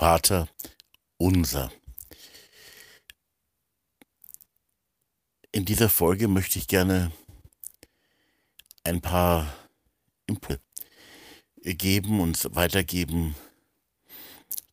[0.00, 0.48] Vater
[1.18, 1.70] unser.
[5.52, 7.12] In dieser Folge möchte ich gerne
[8.82, 9.54] ein paar
[10.26, 10.62] Impulse
[11.64, 13.34] geben und weitergeben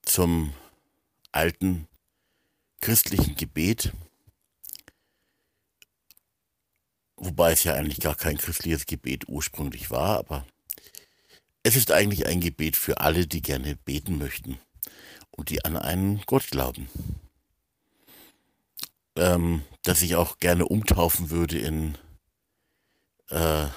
[0.01, 0.53] zum
[1.33, 1.89] alten
[2.79, 3.91] christlichen Gebet,
[7.17, 10.47] wobei es ja eigentlich gar kein christliches Gebet ursprünglich war, aber
[11.63, 14.57] es ist eigentlich ein Gebet für alle, die gerne beten möchten
[15.37, 16.89] und die an einen Gott glauben.
[19.15, 21.97] Ähm, dass ich auch gerne umtaufen würde in
[23.29, 23.67] äh,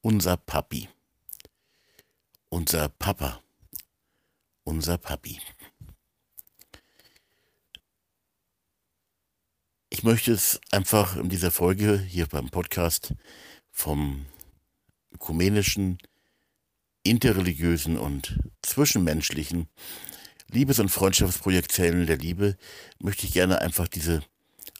[0.00, 0.88] unser Papi,
[2.48, 3.42] unser Papa,
[4.64, 5.40] unser Papi.
[9.90, 13.14] Ich möchte es einfach in dieser Folge hier beim Podcast
[13.70, 14.26] vom
[15.12, 15.98] ökumenischen,
[17.04, 19.68] interreligiösen und zwischenmenschlichen
[20.50, 22.56] Liebes- und Freundschaftsprojekt Zellen der Liebe
[22.98, 24.22] möchte ich gerne einfach diese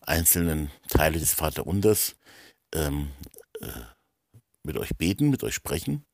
[0.02, 2.16] einzelnen Teile des Vaterunders
[2.74, 3.10] ähm,
[3.60, 3.66] äh,
[4.62, 6.04] mit euch beten, mit euch sprechen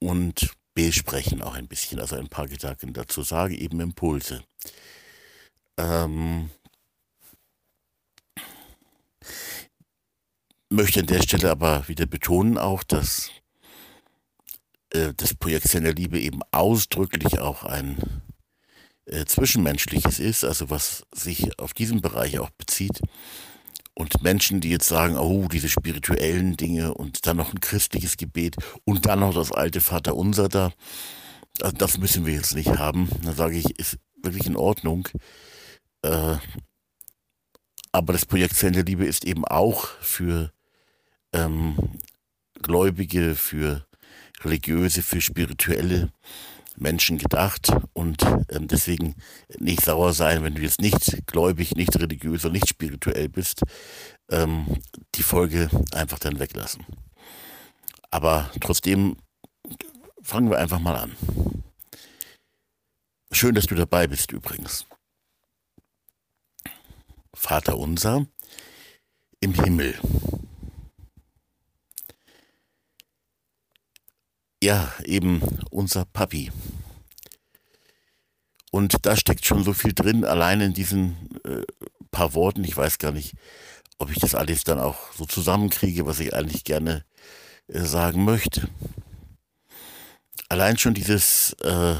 [0.00, 4.44] und besprechen auch ein bisschen, also ein paar Gedanken dazu sage, eben Impulse.
[5.76, 6.50] Ähm,
[10.70, 13.30] möchte an der Stelle aber wieder betonen auch, dass
[14.90, 18.22] äh, das Projekt der Liebe eben ausdrücklich auch ein
[19.08, 23.00] äh, Zwischenmenschliches ist, also was sich auf diesen Bereich auch bezieht.
[23.94, 28.56] Und Menschen, die jetzt sagen, oh, diese spirituellen Dinge und dann noch ein christliches Gebet
[28.84, 30.72] und dann noch das alte Vaterunser da,
[31.60, 33.08] also das müssen wir jetzt nicht haben.
[33.22, 35.08] Da sage ich, ist wirklich in Ordnung.
[36.02, 36.36] Äh,
[37.90, 40.52] aber das Projekt Zellen Liebe ist eben auch für
[41.32, 41.76] ähm,
[42.62, 43.86] Gläubige, für
[44.44, 46.12] Religiöse, für Spirituelle
[46.80, 49.14] Menschen gedacht und ähm, deswegen
[49.58, 53.62] nicht sauer sein, wenn du jetzt nicht gläubig, nicht religiös und nicht spirituell bist,
[54.30, 54.66] ähm,
[55.14, 56.84] die Folge einfach dann weglassen.
[58.10, 59.16] Aber trotzdem
[60.22, 61.16] fangen wir einfach mal an.
[63.30, 64.86] Schön, dass du dabei bist übrigens.
[67.34, 68.26] Vater unser
[69.40, 69.94] im Himmel.
[74.62, 76.50] Ja, eben unser Papi.
[78.72, 81.62] Und da steckt schon so viel drin, allein in diesen äh,
[82.10, 82.64] paar Worten.
[82.64, 83.34] Ich weiß gar nicht,
[83.98, 87.04] ob ich das alles dann auch so zusammenkriege, was ich eigentlich gerne
[87.68, 88.68] äh, sagen möchte.
[90.48, 91.96] Allein schon dieses, äh,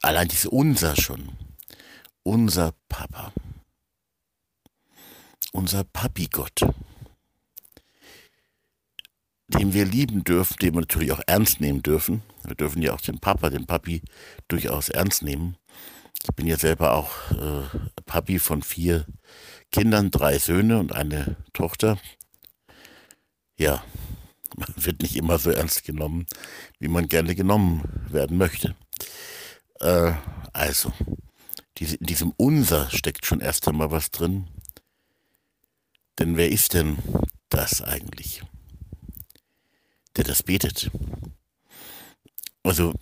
[0.00, 1.36] allein dieses unser schon.
[2.22, 3.32] Unser Papa.
[5.52, 6.62] Unser Papi-Gott
[9.54, 12.22] den wir lieben dürfen, den wir natürlich auch ernst nehmen dürfen.
[12.44, 14.02] Wir dürfen ja auch den Papa, den Papi
[14.48, 15.56] durchaus ernst nehmen.
[16.22, 19.06] Ich bin ja selber auch äh, Papi von vier
[19.72, 21.98] Kindern, drei Söhne und eine Tochter.
[23.56, 23.82] Ja,
[24.56, 26.26] man wird nicht immer so ernst genommen,
[26.78, 28.74] wie man gerne genommen werden möchte.
[29.80, 30.12] Äh,
[30.52, 30.92] also,
[31.78, 34.48] diese, in diesem Unser steckt schon erst einmal was drin.
[36.18, 36.98] Denn wer ist denn
[37.48, 38.42] das eigentlich?
[40.20, 40.90] Der das betet.
[42.62, 42.92] Also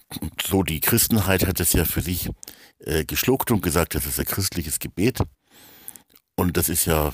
[0.40, 2.30] so die Christenheit hat es ja für sich
[2.78, 5.18] äh, geschluckt und gesagt, das ist ein christliches Gebet.
[6.36, 7.10] Und das ist ja,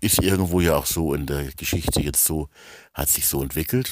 [0.00, 2.48] ist irgendwo ja auch so in der Geschichte jetzt so,
[2.92, 3.90] hat sich so entwickelt.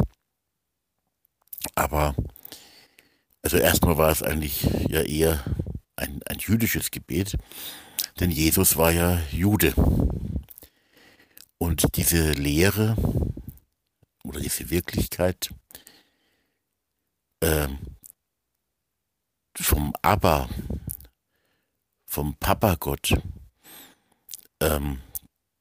[1.75, 2.15] Aber,
[3.43, 5.43] also erstmal war es eigentlich ja eher
[5.97, 7.37] ein, ein jüdisches Gebet,
[8.21, 9.75] denn Jesus war ja Jude.
[11.59, 12.97] Und diese Lehre,
[14.25, 15.51] oder diese Wirklichkeit
[17.41, 17.69] äh,
[19.57, 20.49] vom Abba,
[22.07, 23.15] vom Papa-Gott,
[24.61, 25.01] ähm,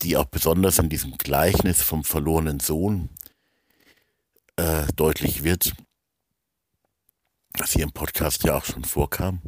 [0.01, 3.09] die auch besonders in diesem Gleichnis vom verlorenen Sohn
[4.55, 5.73] äh, deutlich wird,
[7.53, 9.41] was hier im Podcast ja auch schon vorkam,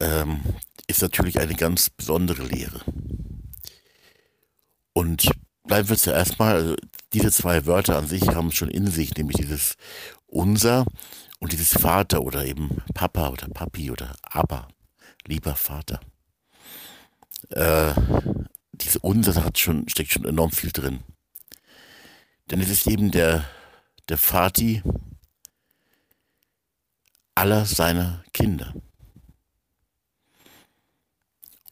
[0.00, 0.42] ähm,
[0.86, 2.80] ist natürlich eine ganz besondere Lehre.
[4.92, 5.30] Und
[5.64, 6.76] bleiben wir zuerst mal, also
[7.12, 9.76] diese zwei Wörter an sich haben schon in sich, nämlich dieses
[10.26, 10.86] unser
[11.38, 14.68] und dieses Vater oder eben Papa oder Papi oder Aber,
[15.26, 16.00] lieber Vater.
[17.50, 17.94] Äh,
[18.72, 21.00] diese unser hat schon, steckt schon enorm viel drin.
[22.50, 23.44] Denn es ist eben der,
[24.08, 24.82] der Vati
[27.34, 28.74] aller seiner Kinder.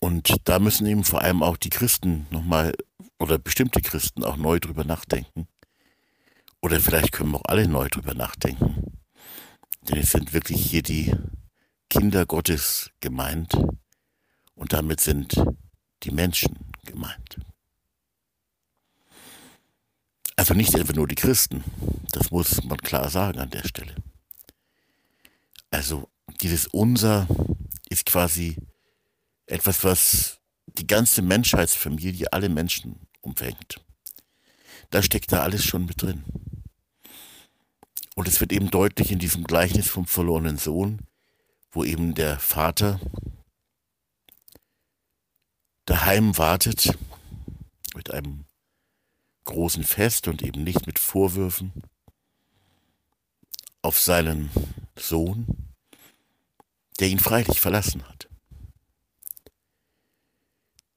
[0.01, 2.75] Und da müssen eben vor allem auch die Christen nochmal
[3.19, 5.49] oder bestimmte Christen auch neu drüber nachdenken.
[6.61, 8.93] Oder vielleicht können wir auch alle neu drüber nachdenken.
[9.83, 11.15] Denn es sind wirklich hier die
[11.89, 13.57] Kinder Gottes gemeint
[14.55, 15.35] und damit sind
[16.03, 17.39] die Menschen gemeint.
[20.37, 21.65] Also nicht etwa nur die Christen,
[22.13, 23.95] das muss man klar sagen an der Stelle.
[25.71, 26.09] Also
[26.41, 27.27] dieses Unser
[27.89, 28.57] ist quasi
[29.49, 33.81] etwas, was die ganze Menschheitsfamilie, alle Menschen umfängt.
[34.91, 36.25] Da steckt da alles schon mit drin.
[38.15, 41.01] Und es wird eben deutlich in diesem Gleichnis vom verlorenen Sohn,
[41.71, 43.01] wo eben der Vater
[45.87, 46.99] daheim wartet
[47.95, 48.45] mit einem
[49.45, 51.73] großen Fest und eben nicht mit Vorwürfen
[53.83, 54.51] auf seinen
[54.99, 55.47] Sohn,
[57.01, 58.28] der ihn freilich verlassen hat.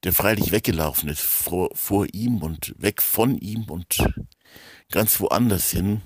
[0.04, 3.98] Der freilich weggelaufen ist vor, vor ihm und weg von ihm und
[4.90, 6.02] ganz woanders hin,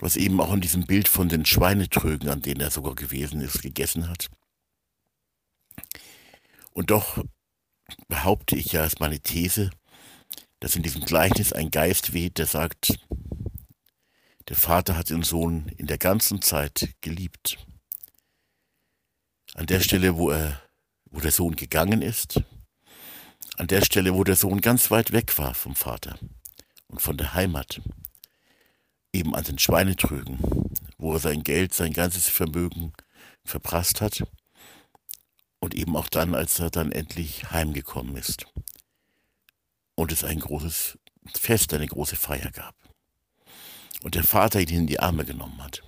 [0.00, 3.60] was eben auch in diesem Bild von den Schweinetrögen, an denen er sogar gewesen ist,
[3.60, 4.30] gegessen hat.
[6.72, 7.22] Und doch
[8.08, 9.70] behaupte ich ja als meine These,
[10.60, 12.98] dass in diesem Gleichnis ein Geist weht, der sagt,
[14.48, 17.58] der Vater hat den Sohn in der ganzen Zeit geliebt.
[19.54, 20.62] An der Stelle, wo er,
[21.10, 22.42] wo der Sohn gegangen ist,
[23.56, 26.18] an der Stelle, wo der Sohn ganz weit weg war vom Vater
[26.88, 27.80] und von der Heimat,
[29.12, 30.38] eben an den Schweinetrögen,
[30.98, 32.92] wo er sein Geld, sein ganzes Vermögen
[33.44, 34.22] verprasst hat
[35.58, 38.46] und eben auch dann, als er dann endlich heimgekommen ist
[39.94, 40.98] und es ein großes
[41.34, 42.74] Fest, eine große Feier gab
[44.02, 45.82] und der Vater ihn in die Arme genommen hat.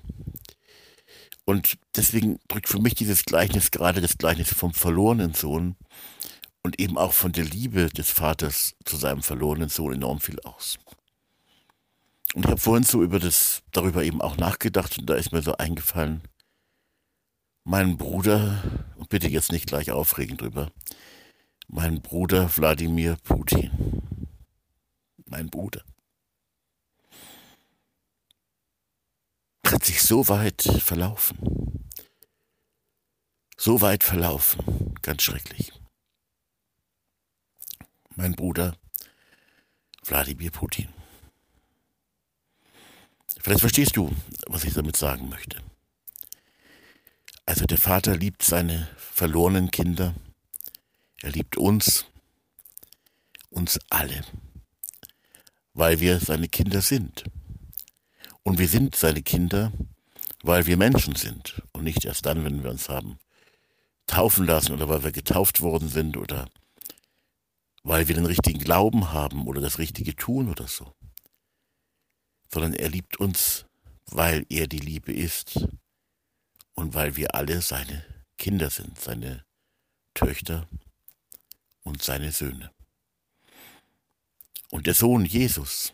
[1.44, 5.76] Und deswegen drückt für mich dieses Gleichnis gerade das Gleichnis vom verlorenen Sohn
[6.64, 10.78] und eben auch von der Liebe des Vaters zu seinem verlorenen Sohn enorm viel aus.
[12.34, 15.42] Und ich habe vorhin so über das, darüber eben auch nachgedacht und da ist mir
[15.42, 16.22] so eingefallen,
[17.62, 18.62] mein Bruder,
[18.96, 20.72] und bitte jetzt nicht gleich aufregen drüber,
[21.68, 23.70] mein Bruder Wladimir Putin.
[25.26, 25.82] Mein Bruder.
[29.74, 31.90] hat sich so weit verlaufen.
[33.56, 34.94] So weit verlaufen.
[35.02, 35.72] Ganz schrecklich.
[38.16, 38.76] Mein Bruder
[40.04, 40.88] Wladimir Putin.
[43.40, 44.14] Vielleicht verstehst du,
[44.46, 45.60] was ich damit sagen möchte.
[47.46, 50.14] Also der Vater liebt seine verlorenen Kinder.
[51.22, 52.06] Er liebt uns,
[53.50, 54.24] uns alle,
[55.72, 57.24] weil wir seine Kinder sind.
[58.42, 59.72] Und wir sind seine Kinder,
[60.42, 63.18] weil wir Menschen sind und nicht erst dann, wenn wir uns haben
[64.06, 66.46] taufen lassen oder weil wir getauft worden sind oder
[67.84, 70.92] weil wir den richtigen Glauben haben oder das Richtige tun oder so.
[72.52, 73.66] Sondern er liebt uns,
[74.06, 75.68] weil er die Liebe ist
[76.74, 78.04] und weil wir alle seine
[78.38, 79.44] Kinder sind, seine
[80.14, 80.68] Töchter
[81.82, 82.72] und seine Söhne.
[84.70, 85.92] Und der Sohn Jesus,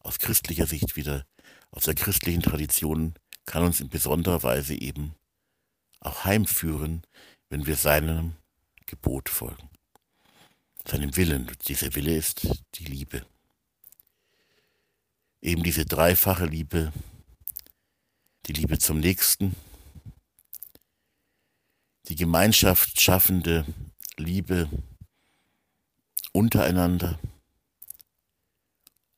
[0.00, 1.26] aus christlicher Sicht wieder,
[1.70, 3.14] aus der christlichen Tradition,
[3.46, 5.14] kann uns in besonderer Weise eben
[6.00, 7.02] auch heimführen,
[7.48, 8.36] wenn wir seinem
[8.86, 9.69] Gebot folgen,
[10.90, 11.50] seinem Willen.
[11.66, 13.24] Dieser Wille ist die Liebe.
[15.40, 16.92] Eben diese dreifache Liebe,
[18.46, 19.56] die Liebe zum Nächsten,
[22.08, 23.64] die Gemeinschaft schaffende
[24.16, 24.68] Liebe
[26.32, 27.18] untereinander,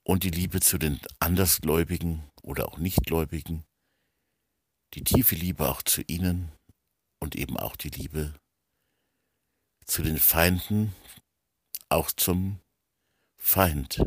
[0.04, 3.64] und die Liebe zu den Andersgläubigen oder auch Nichtgläubigen,
[4.94, 6.50] die tiefe Liebe auch zu ihnen
[7.20, 8.34] und eben auch die Liebe
[9.86, 10.94] zu den Feinden,
[11.94, 12.60] auch zum
[13.36, 14.04] Feind,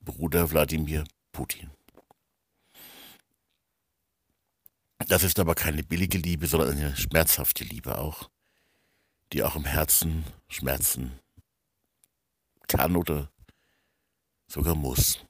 [0.00, 1.70] Bruder Wladimir Putin.
[5.08, 8.30] Das ist aber keine billige Liebe, sondern eine schmerzhafte Liebe auch,
[9.32, 11.18] die auch im Herzen schmerzen
[12.68, 13.30] kann oder
[14.48, 15.20] sogar muss.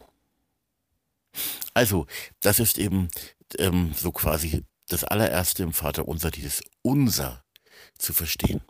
[1.75, 2.07] Also,
[2.41, 3.09] das ist eben
[3.59, 7.45] ähm, so quasi das allererste im Vater unser, dieses Unser
[7.99, 8.63] zu verstehen.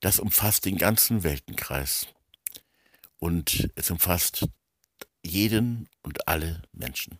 [0.00, 2.06] Das umfasst den ganzen Weltenkreis
[3.18, 4.48] und es umfasst
[5.22, 7.18] jeden und alle Menschen.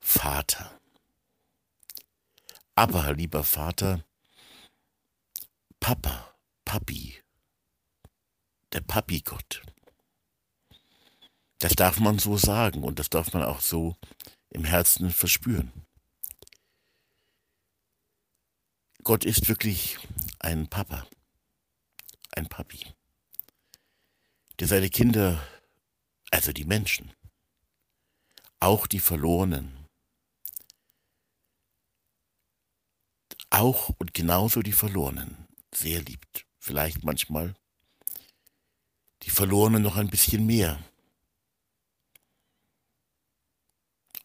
[0.00, 0.80] Vater.
[2.74, 4.04] Aber, lieber Vater,
[5.78, 6.34] Papa,
[6.64, 7.22] Papi,
[8.72, 9.62] der Papi-Gott.
[11.58, 13.96] Das darf man so sagen und das darf man auch so
[14.50, 15.72] im Herzen verspüren.
[19.04, 19.98] Gott ist wirklich
[20.38, 21.08] ein Papa,
[22.36, 22.86] ein Papi,
[24.60, 25.44] der seine Kinder,
[26.30, 27.12] also die Menschen,
[28.60, 29.88] auch die Verlorenen,
[33.50, 36.46] auch und genauso die Verlorenen sehr liebt.
[36.60, 37.56] Vielleicht manchmal
[39.22, 40.78] die Verlorenen noch ein bisschen mehr.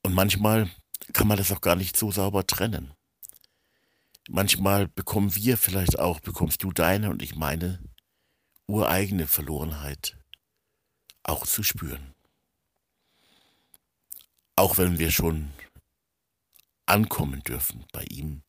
[0.04, 0.70] Und manchmal
[1.14, 2.97] kann man das auch gar nicht so sauber trennen.
[4.30, 7.82] Manchmal bekommen wir vielleicht auch, bekommst du deine und ich meine
[8.68, 10.18] ureigene Verlorenheit
[11.24, 12.14] auch zu spüren.
[14.56, 15.52] Auch wenn wir schon
[16.86, 18.44] ankommen dürfen bei ihm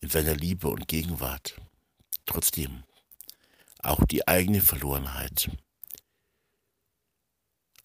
[0.00, 1.60] in seiner Liebe und Gegenwart.
[2.26, 2.84] Trotzdem
[3.80, 5.50] auch die eigene Verlorenheit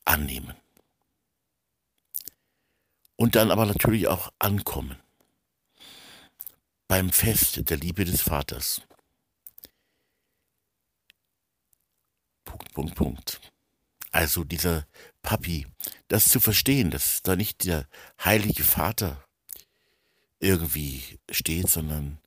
[0.04, 0.56] annehmen.
[3.15, 4.98] Und dann aber natürlich auch ankommen
[6.88, 8.82] beim Fest der Liebe des Vaters.
[12.44, 13.42] Punkt, Punkt, Punkt.
[14.12, 14.88] Also dieser
[15.22, 15.68] Papi,
[16.08, 17.88] das zu verstehen, dass da nicht der
[18.24, 19.25] heilige Vater
[20.39, 22.20] irgendwie steht, sondern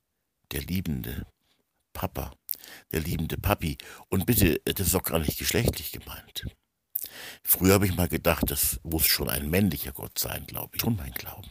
[0.51, 1.25] der liebende
[1.93, 2.33] Papa,
[2.91, 3.77] der liebende Papi.
[4.09, 6.45] Und bitte, das ist auch gar nicht geschlechtlich gemeint.
[7.43, 10.81] Früher habe ich mal gedacht, das muss schon ein männlicher Gott sein, glaube ich.
[10.81, 11.49] Schon mein Glauben.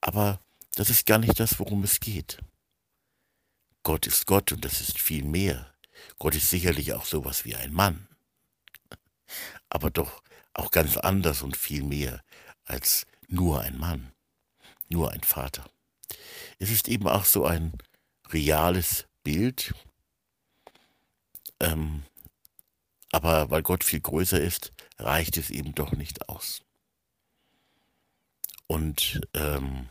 [0.00, 0.40] Aber
[0.74, 2.38] das ist gar nicht das, worum es geht.
[3.82, 5.74] Gott ist Gott und das ist viel mehr.
[6.18, 8.08] Gott ist sicherlich auch sowas wie ein Mann.
[9.68, 10.22] Aber doch
[10.54, 12.22] auch ganz anders und viel mehr
[12.64, 14.12] als nur ein Mann,
[14.88, 15.68] nur ein Vater.
[16.58, 17.72] Es ist eben auch so ein
[18.30, 19.74] reales Bild,
[21.60, 22.04] ähm,
[23.10, 26.62] aber weil Gott viel größer ist, reicht es eben doch nicht aus.
[28.66, 29.88] Und ähm,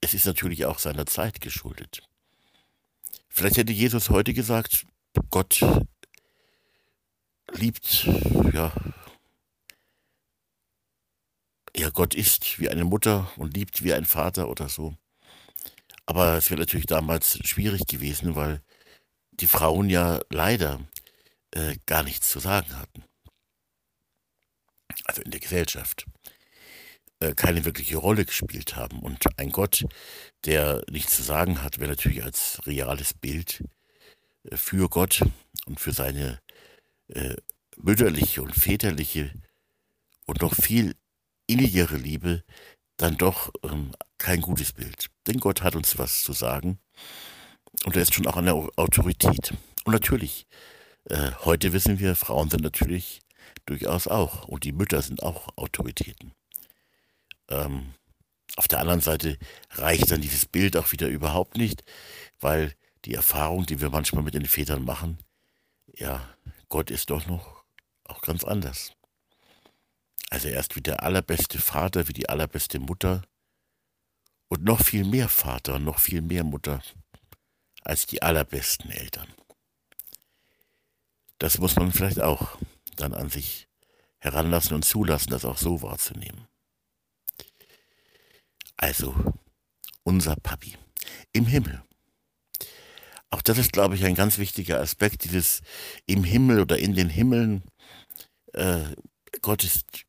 [0.00, 2.02] es ist natürlich auch seiner Zeit geschuldet.
[3.28, 4.86] Vielleicht hätte Jesus heute gesagt,
[5.30, 5.60] Gott
[7.52, 8.04] liebt,
[8.52, 8.72] ja,
[11.76, 14.96] ja, Gott ist wie eine Mutter und liebt wie ein Vater oder so.
[16.06, 18.60] Aber es wäre natürlich damals schwierig gewesen, weil
[19.30, 20.80] die Frauen ja leider
[21.52, 23.04] äh, gar nichts zu sagen hatten.
[25.04, 26.06] Also in der Gesellschaft.
[27.20, 29.00] Äh, keine wirkliche Rolle gespielt haben.
[29.00, 29.84] Und ein Gott,
[30.46, 33.62] der nichts zu sagen hat, wäre natürlich als reales Bild
[34.44, 35.22] äh, für Gott
[35.66, 36.40] und für seine
[37.08, 37.36] äh,
[37.76, 39.32] mütterliche und väterliche
[40.26, 40.96] und noch viel
[41.46, 42.42] innigere Liebe
[42.96, 45.08] dann doch ähm, kein gutes Bild.
[45.26, 46.78] Denn Gott hat uns was zu sagen
[47.84, 49.54] und er ist schon auch eine Autorität.
[49.84, 50.46] Und natürlich,
[51.04, 53.20] äh, heute wissen wir, Frauen sind natürlich
[53.66, 56.32] durchaus auch und die Mütter sind auch Autoritäten.
[57.50, 57.94] Ähm,
[58.56, 59.38] auf der anderen Seite
[59.70, 61.84] reicht dann dieses Bild auch wieder überhaupt nicht,
[62.40, 65.18] weil die Erfahrung, die wir manchmal mit den Vätern machen,
[65.94, 66.34] ja,
[66.68, 67.64] Gott ist doch noch
[68.04, 68.92] auch ganz anders.
[70.30, 73.22] Also er ist wie der allerbeste Vater, wie die allerbeste Mutter
[74.48, 76.82] und noch viel mehr Vater und noch viel mehr Mutter
[77.82, 79.28] als die allerbesten Eltern.
[81.38, 82.58] Das muss man vielleicht auch
[82.96, 83.68] dann an sich
[84.18, 86.46] heranlassen und zulassen, das auch so wahrzunehmen.
[88.82, 89.14] Also,
[90.04, 90.74] unser Papi
[91.34, 91.82] im Himmel.
[93.28, 95.60] Auch das ist, glaube ich, ein ganz wichtiger Aspekt, dieses
[96.06, 97.62] im Himmel oder in den Himmeln.
[98.54, 98.96] Äh,
[99.42, 100.06] Gott ist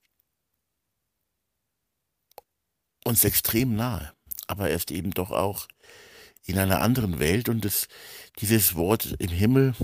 [3.03, 4.13] uns extrem nahe,
[4.47, 5.67] aber er ist eben doch auch
[6.45, 7.89] in einer anderen Welt und das,
[8.39, 9.75] dieses Wort im Himmel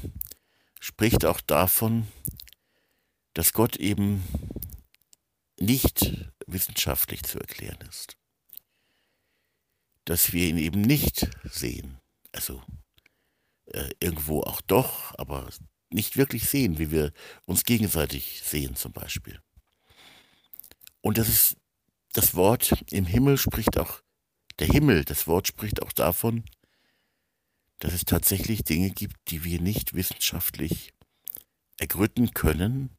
[0.79, 2.07] spricht auch davon,
[3.33, 4.23] dass Gott eben
[5.59, 8.16] nicht wissenschaftlich zu erklären ist.
[10.07, 11.99] Dass wir ihn eben nicht sehen.
[12.31, 12.61] Also
[13.65, 15.49] äh, irgendwo auch doch, aber
[15.89, 17.11] nicht wirklich sehen, wie wir
[17.45, 19.41] uns gegenseitig sehen zum Beispiel.
[21.01, 21.57] Und das ist
[22.13, 24.01] das Wort im Himmel spricht auch,
[24.59, 26.43] der Himmel, das Wort spricht auch davon,
[27.79, 30.93] dass es tatsächlich Dinge gibt, die wir nicht wissenschaftlich
[31.77, 32.97] ergründen können,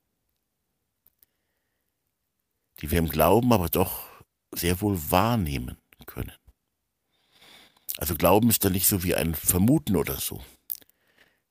[2.81, 4.07] die wir im Glauben aber doch
[4.55, 6.38] sehr wohl wahrnehmen können.
[7.99, 10.41] Also Glauben ist da nicht so wie ein Vermuten oder so,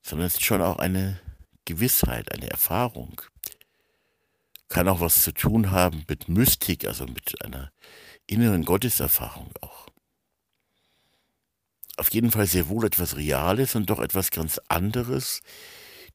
[0.00, 1.20] sondern es ist schon auch eine
[1.66, 3.20] Gewissheit, eine Erfahrung.
[4.70, 7.70] Kann auch was zu tun haben mit Mystik, also mit einer
[8.26, 9.88] inneren Gotteserfahrung auch.
[11.98, 15.42] Auf jeden Fall sehr wohl etwas Reales und doch etwas ganz anderes,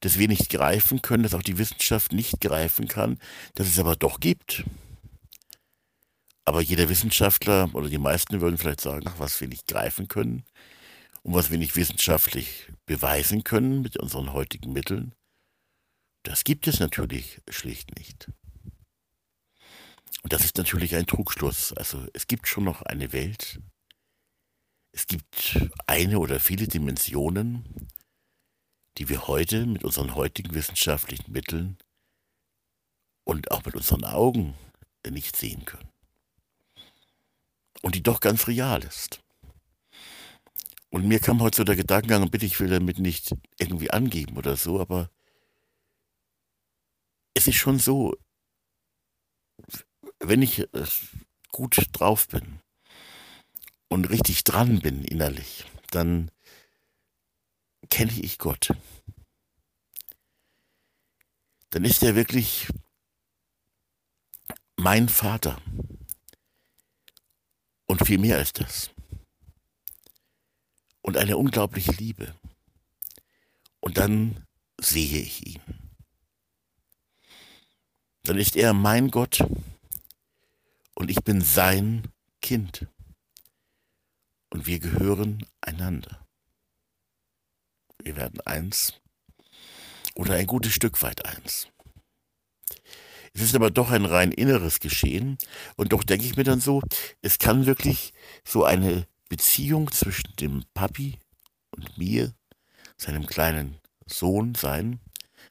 [0.00, 3.20] das wir nicht greifen können, das auch die Wissenschaft nicht greifen kann,
[3.54, 4.64] das es aber doch gibt.
[6.44, 10.44] Aber jeder Wissenschaftler oder die meisten würden vielleicht sagen, was wir nicht greifen können
[11.22, 15.14] und was wir nicht wissenschaftlich beweisen können mit unseren heutigen Mitteln,
[16.22, 18.30] das gibt es natürlich schlicht nicht.
[20.22, 21.72] Und das ist natürlich ein Trugschluss.
[21.74, 23.60] Also es gibt schon noch eine Welt,
[24.96, 25.58] Es gibt
[25.88, 27.88] eine oder viele Dimensionen,
[28.96, 31.78] die wir heute mit unseren heutigen wissenschaftlichen Mitteln
[33.24, 34.54] und auch mit unseren Augen
[35.10, 35.93] nicht sehen können.
[37.82, 39.20] Und die doch ganz real ist.
[40.90, 44.56] Und mir kam heute so der Gedankengang, bitte, ich will damit nicht irgendwie angeben oder
[44.56, 45.10] so, aber
[47.34, 48.16] es ist schon so,
[50.20, 50.68] wenn ich
[51.50, 52.60] gut drauf bin
[53.88, 56.30] und richtig dran bin innerlich, dann
[57.90, 58.70] kenne ich Gott.
[61.70, 62.68] Dann ist er wirklich
[64.76, 65.60] mein Vater.
[67.94, 68.90] Und viel mehr als das.
[71.00, 72.34] Und eine unglaubliche Liebe.
[73.78, 74.44] Und dann
[74.80, 75.62] sehe ich ihn.
[78.24, 79.38] Dann ist er mein Gott
[80.96, 82.10] und ich bin sein
[82.42, 82.88] Kind.
[84.50, 86.26] Und wir gehören einander.
[88.02, 89.00] Wir werden eins
[90.16, 91.68] oder ein gutes Stück weit eins.
[93.34, 95.38] Es ist aber doch ein rein inneres Geschehen.
[95.76, 96.82] Und doch denke ich mir dann so,
[97.20, 98.12] es kann wirklich
[98.44, 101.18] so eine Beziehung zwischen dem Papi
[101.72, 102.32] und mir,
[102.96, 105.00] seinem kleinen Sohn sein,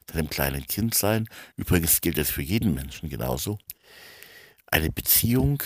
[0.09, 1.27] seinem kleinen Kind sein.
[1.57, 3.59] Übrigens gilt das für jeden Menschen genauso.
[4.67, 5.61] Eine Beziehung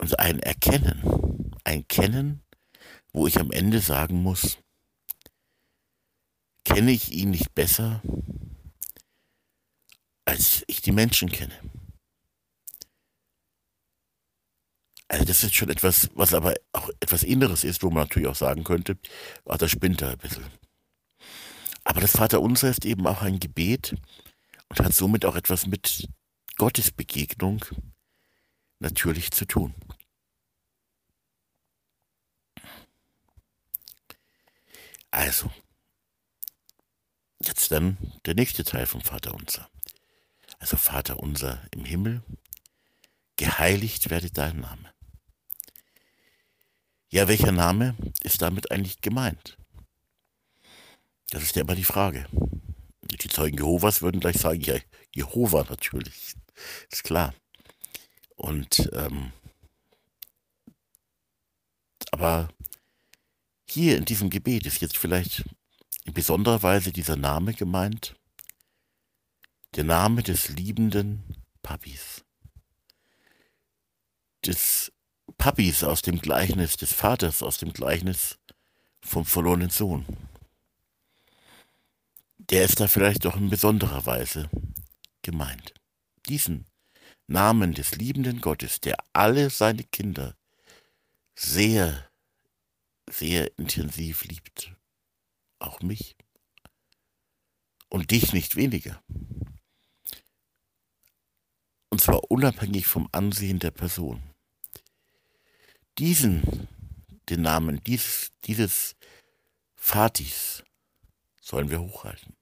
[0.00, 1.52] und ein Erkennen.
[1.64, 2.42] Ein Kennen,
[3.12, 4.58] wo ich am Ende sagen muss,
[6.64, 8.02] kenne ich ihn nicht besser,
[10.24, 11.58] als ich die Menschen kenne.
[15.08, 18.34] Also das ist schon etwas, was aber auch etwas Inneres ist, wo man natürlich auch
[18.34, 18.96] sagen könnte,
[19.44, 20.46] ach, das spinnt da ein bisschen.
[21.84, 23.94] Aber das Vaterunser ist eben auch ein Gebet
[24.68, 26.08] und hat somit auch etwas mit
[26.56, 27.62] Gottes Begegnung
[28.78, 29.74] natürlich zu tun.
[35.10, 35.50] Also,
[37.44, 39.68] jetzt dann der nächste Teil vom Vaterunser
[40.62, 42.22] also Vater unser im Himmel,
[43.36, 44.94] geheiligt werde dein Name.
[47.10, 49.58] Ja, welcher Name ist damit eigentlich gemeint?
[51.30, 52.26] Das ist ja immer die Frage.
[53.02, 54.76] Die Zeugen Jehovas würden gleich sagen, ja,
[55.12, 56.34] Jehova natürlich,
[56.90, 57.34] ist klar.
[58.36, 59.32] Und ähm,
[62.12, 62.48] aber
[63.68, 65.42] hier in diesem Gebet ist jetzt vielleicht
[66.04, 68.14] in besonderer Weise dieser Name gemeint,
[69.74, 71.22] der Name des liebenden
[71.62, 72.24] Papis.
[74.44, 74.92] Des
[75.38, 78.38] Papis aus dem Gleichnis, des Vaters aus dem Gleichnis
[79.00, 80.06] vom verlorenen Sohn.
[82.38, 84.50] Der ist da vielleicht doch in besonderer Weise
[85.22, 85.74] gemeint.
[86.26, 86.66] Diesen
[87.26, 90.36] Namen des liebenden Gottes, der alle seine Kinder
[91.34, 92.10] sehr,
[93.08, 94.74] sehr intensiv liebt.
[95.58, 96.16] Auch mich.
[97.88, 99.02] Und dich nicht weniger.
[102.02, 104.20] Und zwar unabhängig vom Ansehen der Person.
[105.98, 106.66] Diesen,
[107.28, 108.96] den Namen dieses, dieses
[109.76, 110.64] Vatis
[111.40, 112.34] sollen wir hochhalten.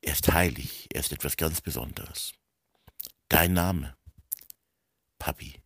[0.00, 2.30] Er ist heilig, er ist etwas ganz Besonderes.
[3.28, 3.96] Dein Name,
[5.18, 5.60] Papi.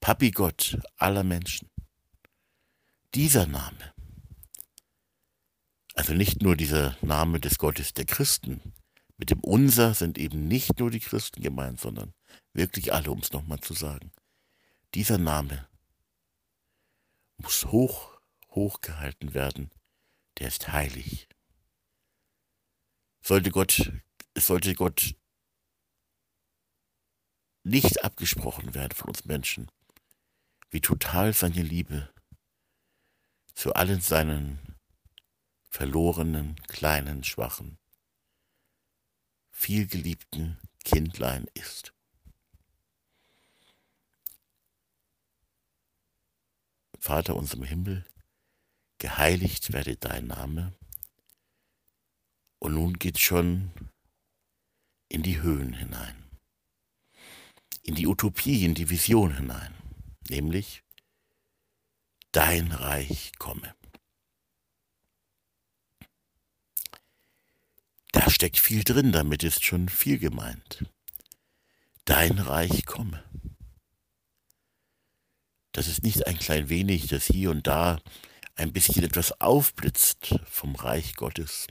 [0.00, 1.70] Papi Gott aller Menschen.
[3.14, 3.94] Dieser Name,
[5.94, 8.74] also nicht nur dieser Name des Gottes der Christen,
[9.20, 12.14] mit dem Unser sind eben nicht nur die Christen gemeint, sondern
[12.54, 14.10] wirklich alle, um es nochmal zu sagen.
[14.94, 15.68] Dieser Name
[17.36, 19.70] muss hoch, hoch gehalten werden.
[20.38, 21.28] Der ist heilig.
[23.20, 23.92] Sollte Gott,
[24.34, 25.14] sollte Gott
[27.62, 29.70] nicht abgesprochen werden von uns Menschen,
[30.70, 32.10] wie total seine Liebe
[33.54, 34.78] zu allen seinen
[35.68, 37.79] verlorenen, kleinen, schwachen
[39.60, 41.92] vielgeliebten Kindlein ist.
[46.98, 48.06] Vater unser im Himmel,
[48.96, 50.72] geheiligt werde dein Name.
[52.58, 53.70] Und nun geht schon
[55.08, 56.24] in die Höhen hinein,
[57.82, 59.74] in die Utopie, in die Vision hinein,
[60.30, 60.82] nämlich
[62.32, 63.74] dein Reich komme.
[68.12, 70.84] Da steckt viel drin, damit ist schon viel gemeint.
[72.04, 73.22] Dein Reich komme.
[75.72, 78.00] Das ist nicht ein klein wenig, das hier und da
[78.56, 81.68] ein bisschen etwas aufblitzt vom Reich Gottes,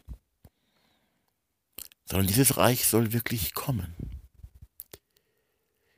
[2.06, 3.94] sondern dieses Reich soll wirklich kommen.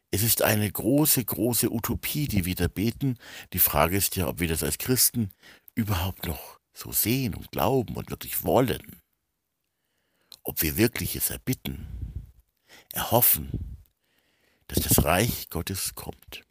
[0.09, 3.17] Es ist eine große, große Utopie, die wir da beten.
[3.53, 5.31] Die Frage ist ja, ob wir das als Christen
[5.73, 9.00] überhaupt noch so sehen und glauben und wirklich wollen.
[10.43, 12.31] Ob wir wirklich es erbitten,
[12.93, 13.77] erhoffen,
[14.67, 16.45] dass das Reich Gottes kommt.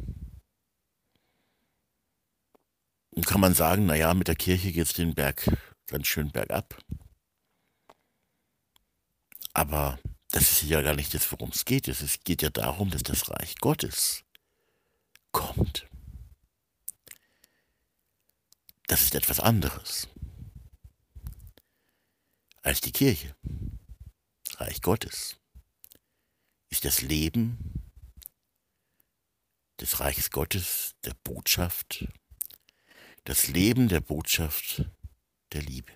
[3.10, 5.46] Und kann man sagen, naja, mit der Kirche geht es den Berg
[5.86, 6.78] ganz schön bergab.
[9.52, 9.98] Aber
[10.30, 11.88] das ist ja gar nicht das, worum es geht.
[11.88, 14.24] Es geht ja darum, dass das Reich Gottes
[15.32, 15.88] kommt.
[18.86, 20.08] Das ist etwas anderes
[22.62, 23.34] als die Kirche.
[24.60, 25.38] Reich Gottes
[26.68, 27.82] ist das Leben
[29.80, 32.06] des Reiches Gottes, der Botschaft,
[33.24, 34.84] das Leben der Botschaft
[35.54, 35.90] der Liebe.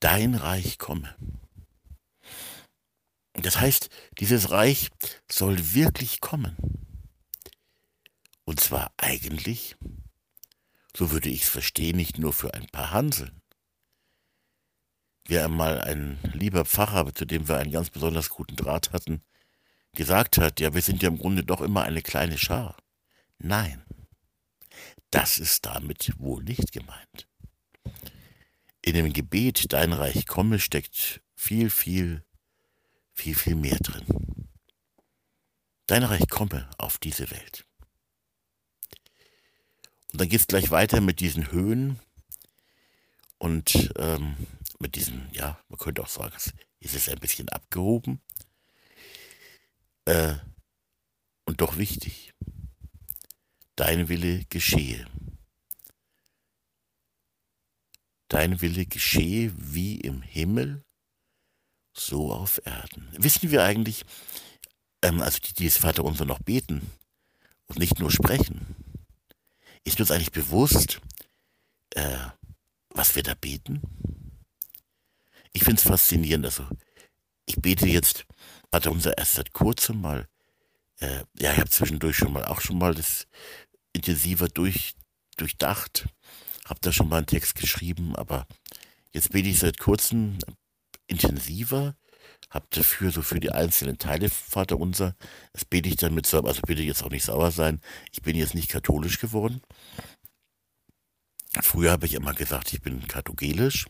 [0.00, 1.16] Dein Reich komme.
[3.34, 4.90] Das heißt, dieses Reich
[5.30, 6.56] soll wirklich kommen.
[8.44, 9.76] Und zwar eigentlich,
[10.96, 13.43] so würde ich es verstehen, nicht nur für ein paar Hanseln.
[15.26, 19.22] Wie einmal ein lieber Pfarrer, zu dem wir einen ganz besonders guten Draht hatten,
[19.92, 22.76] gesagt hat, ja, wir sind ja im Grunde doch immer eine kleine Schar.
[23.38, 23.82] Nein,
[25.10, 27.28] das ist damit wohl nicht gemeint.
[28.82, 32.22] In dem Gebet Dein Reich komme steckt viel, viel
[33.14, 34.48] viel, viel mehr drin.
[35.86, 37.64] Dein Reich komme auf diese Welt.
[40.12, 41.98] Und dann geht es gleich weiter mit diesen Höhen
[43.38, 44.36] und ähm,
[44.78, 46.34] mit diesen, ja, man könnte auch sagen,
[46.80, 48.20] es ist ein bisschen abgehoben
[50.04, 50.34] äh,
[51.46, 52.34] und doch wichtig.
[53.76, 55.06] Dein Wille geschehe.
[58.28, 60.84] Dein Wille geschehe wie im Himmel,
[61.92, 63.08] so auf Erden.
[63.16, 64.04] Wissen wir eigentlich,
[65.02, 66.90] ähm, also die, die das Vaterunser noch beten
[67.66, 68.74] und nicht nur sprechen,
[69.84, 71.00] ist uns eigentlich bewusst,
[71.90, 72.18] äh,
[72.90, 73.82] was wir da beten?
[75.54, 76.44] Ich finde es faszinierend.
[76.44, 76.66] Also,
[77.46, 78.26] ich bete jetzt
[78.70, 80.28] Vaterunser erst seit kurzem mal.
[80.98, 83.26] Äh, ja, ich habe zwischendurch schon mal auch schon mal das
[83.92, 84.94] intensiver durch,
[85.36, 86.08] durchdacht,
[86.66, 88.46] habe da schon mal einen Text geschrieben, aber
[89.12, 90.38] jetzt bete ich seit kurzem
[91.06, 91.96] intensiver,
[92.50, 95.14] habe dafür so für die einzelnen Teile Vater unser,
[95.52, 97.80] das bete ich dann mit so, also bitte jetzt auch nicht sauer sein,
[98.12, 99.60] ich bin jetzt nicht katholisch geworden.
[101.62, 103.86] Früher habe ich immer gesagt, ich bin katholisch,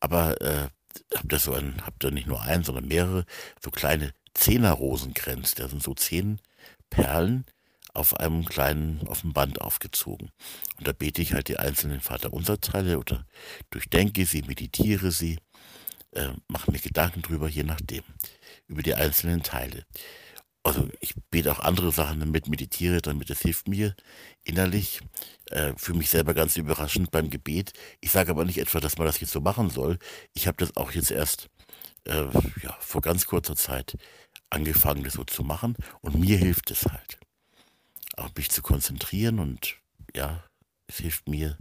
[0.00, 0.68] aber äh,
[1.16, 3.24] habe da so ein, habe da nicht nur einen, sondern mehrere
[3.62, 6.40] so kleine Zehner-Rosenkränze, da sind so zehn
[6.90, 7.44] Perlen
[7.94, 10.30] auf einem kleinen, auf dem Band aufgezogen.
[10.76, 13.26] Und da bete ich halt die einzelnen Vaterunser-Teile oder
[13.70, 15.38] durchdenke sie, meditiere sie
[16.12, 18.02] äh, mache mir Gedanken drüber, je nachdem,
[18.66, 19.84] über die einzelnen Teile.
[20.62, 23.94] Also ich bete auch andere Sachen damit, meditiere damit, das hilft mir
[24.42, 25.00] innerlich,
[25.50, 27.72] äh, für mich selber ganz überraschend beim Gebet.
[28.00, 29.98] Ich sage aber nicht etwa, dass man das jetzt so machen soll.
[30.34, 31.48] Ich habe das auch jetzt erst
[32.04, 32.24] äh,
[32.62, 33.96] ja, vor ganz kurzer Zeit
[34.50, 37.18] angefangen, das so zu machen und mir hilft es halt.
[38.16, 39.76] Auch mich zu konzentrieren und
[40.14, 40.44] ja,
[40.86, 41.56] es hilft mir,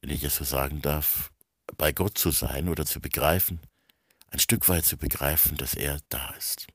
[0.00, 1.30] wenn ich es so sagen darf,
[1.76, 3.60] bei Gott zu sein oder zu begreifen,
[4.30, 6.66] ein Stück weit zu begreifen, dass er da ist,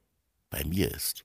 [0.50, 1.24] bei mir ist.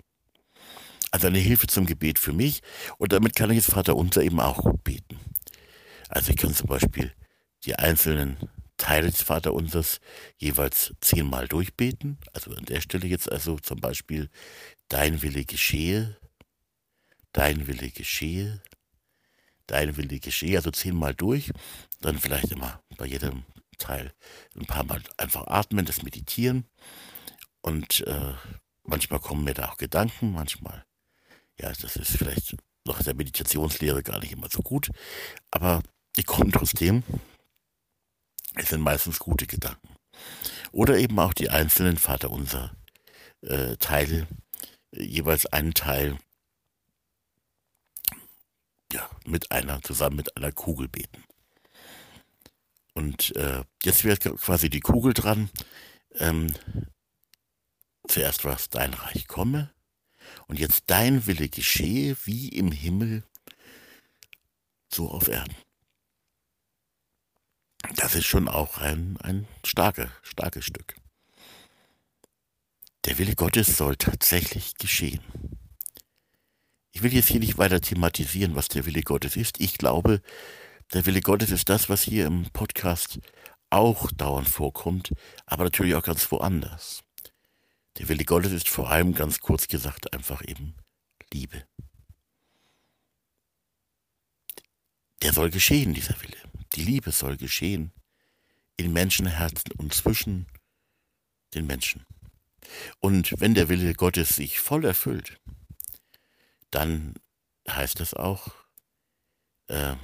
[1.11, 2.63] Also eine Hilfe zum Gebet für mich
[2.99, 5.19] und damit kann ich jetzt Vater Unser eben auch gut beten.
[6.09, 7.13] Also ich kann zum Beispiel
[7.65, 8.37] die einzelnen
[8.81, 10.01] Teile des Vaterunsers
[10.39, 12.19] jeweils zehnmal durchbeten.
[12.33, 14.31] Also an der Stelle jetzt also zum Beispiel
[14.89, 16.17] Dein Wille geschehe,
[17.33, 18.63] Dein Wille geschehe,
[19.67, 21.53] Dein Wille geschehe, also zehnmal durch.
[22.01, 23.45] Dann vielleicht immer bei jedem
[23.79, 24.13] Teil
[24.59, 26.67] ein paar Mal einfach atmen, das Meditieren.
[27.61, 28.33] Und äh,
[28.83, 30.85] manchmal kommen mir da auch Gedanken, manchmal,
[31.61, 34.91] ja, das ist vielleicht nach der Meditationslehre gar nicht immer so gut,
[35.51, 35.83] aber
[36.17, 37.03] die kommen trotzdem.
[38.55, 39.95] Es sind meistens gute Gedanken.
[40.73, 42.75] Oder eben auch die einzelnen Vaterunser
[43.43, 44.27] äh, Teile,
[44.93, 46.19] jeweils einen Teil
[48.93, 51.23] ja, mit einer, zusammen mit einer Kugel beten.
[52.95, 55.49] Und äh, jetzt wird quasi die Kugel dran.
[56.15, 56.55] Ähm,
[58.09, 59.71] zuerst war es dein Reich komme
[60.51, 63.23] und jetzt dein Wille geschehe wie im Himmel,
[64.93, 65.55] so auf Erden.
[67.95, 70.97] Das ist schon auch ein, ein starke, starkes Stück.
[73.05, 75.21] Der Wille Gottes soll tatsächlich geschehen.
[76.91, 79.61] Ich will jetzt hier nicht weiter thematisieren, was der Wille Gottes ist.
[79.61, 80.21] Ich glaube,
[80.93, 83.21] der Wille Gottes ist das, was hier im Podcast
[83.71, 85.13] auch dauernd vorkommt,
[85.47, 87.05] aber natürlich auch ganz woanders.
[88.01, 90.75] Der Wille Gottes ist vor allem ganz kurz gesagt einfach eben
[91.35, 91.67] Liebe.
[95.21, 96.39] Der soll geschehen, dieser Wille.
[96.73, 97.93] Die Liebe soll geschehen
[98.79, 100.47] in Menschenherzen und zwischen
[101.53, 102.07] den Menschen.
[103.01, 105.39] Und wenn der Wille Gottes sich voll erfüllt,
[106.71, 107.17] dann
[107.69, 108.49] heißt das auch,
[109.67, 109.95] äh,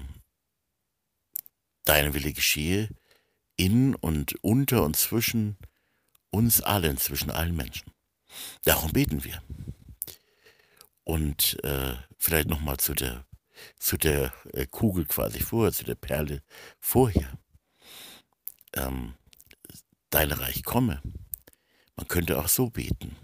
[1.86, 2.90] dein Wille geschehe
[3.56, 5.56] in und unter und zwischen
[6.36, 7.90] uns allen, zwischen allen Menschen.
[8.64, 9.42] Darum beten wir.
[11.02, 13.24] Und äh, vielleicht nochmal zu der,
[13.78, 16.42] zu der äh, Kugel quasi vorher, zu der Perle
[16.78, 17.38] vorher.
[18.74, 19.14] Ähm,
[20.10, 21.00] dein Reich komme.
[21.96, 23.16] Man könnte auch so beten.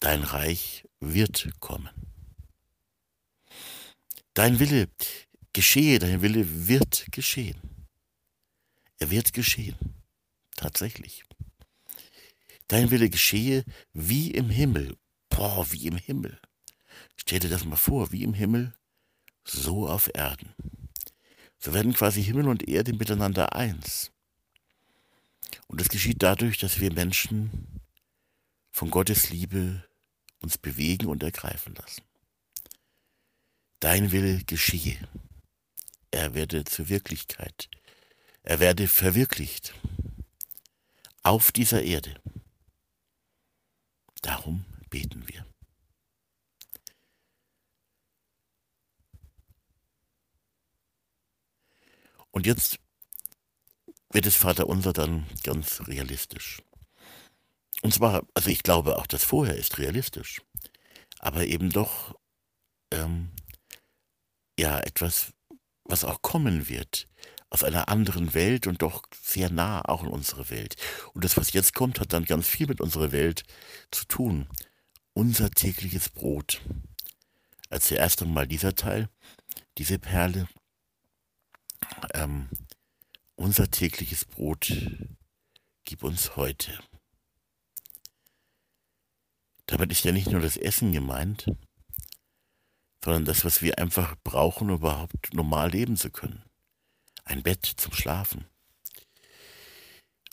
[0.00, 1.88] Dein Reich wird kommen.
[4.34, 4.88] Dein Wille
[5.54, 7.77] geschehe, dein Wille wird geschehen.
[8.98, 9.76] Er wird geschehen.
[10.56, 11.24] Tatsächlich.
[12.66, 14.96] Dein Wille geschehe wie im Himmel.
[15.28, 16.40] Boah, wie im Himmel.
[17.16, 18.74] Stell dir das mal vor, wie im Himmel,
[19.44, 20.54] so auf Erden.
[21.58, 24.10] So werden quasi Himmel und Erde miteinander eins.
[25.66, 27.80] Und es geschieht dadurch, dass wir Menschen
[28.70, 29.84] von Gottes Liebe
[30.40, 32.02] uns bewegen und ergreifen lassen.
[33.80, 34.98] Dein Wille geschehe.
[36.10, 37.68] Er werde zur Wirklichkeit.
[38.48, 39.74] Er werde verwirklicht.
[41.22, 42.18] Auf dieser Erde.
[44.22, 45.44] Darum beten wir.
[52.30, 52.78] Und jetzt
[54.08, 56.62] wird es Vaterunser dann ganz realistisch.
[57.82, 60.40] Und zwar, also ich glaube auch das vorher ist realistisch,
[61.18, 62.18] aber eben doch
[62.92, 63.30] ähm,
[64.58, 65.34] ja etwas,
[65.84, 67.08] was auch kommen wird
[67.50, 70.76] aus einer anderen Welt und doch sehr nah auch in unsere Welt.
[71.14, 73.44] Und das, was jetzt kommt, hat dann ganz viel mit unserer Welt
[73.90, 74.48] zu tun.
[75.14, 76.60] Unser tägliches Brot.
[77.70, 79.08] Als der erste Mal dieser Teil,
[79.78, 80.48] diese Perle,
[82.14, 82.48] ähm,
[83.34, 84.72] unser tägliches Brot
[85.84, 86.78] gib uns heute.
[89.66, 91.46] Damit ist ja nicht nur das Essen gemeint,
[93.04, 96.47] sondern das, was wir einfach brauchen, um überhaupt normal leben zu können.
[97.28, 98.46] Ein Bett zum Schlafen.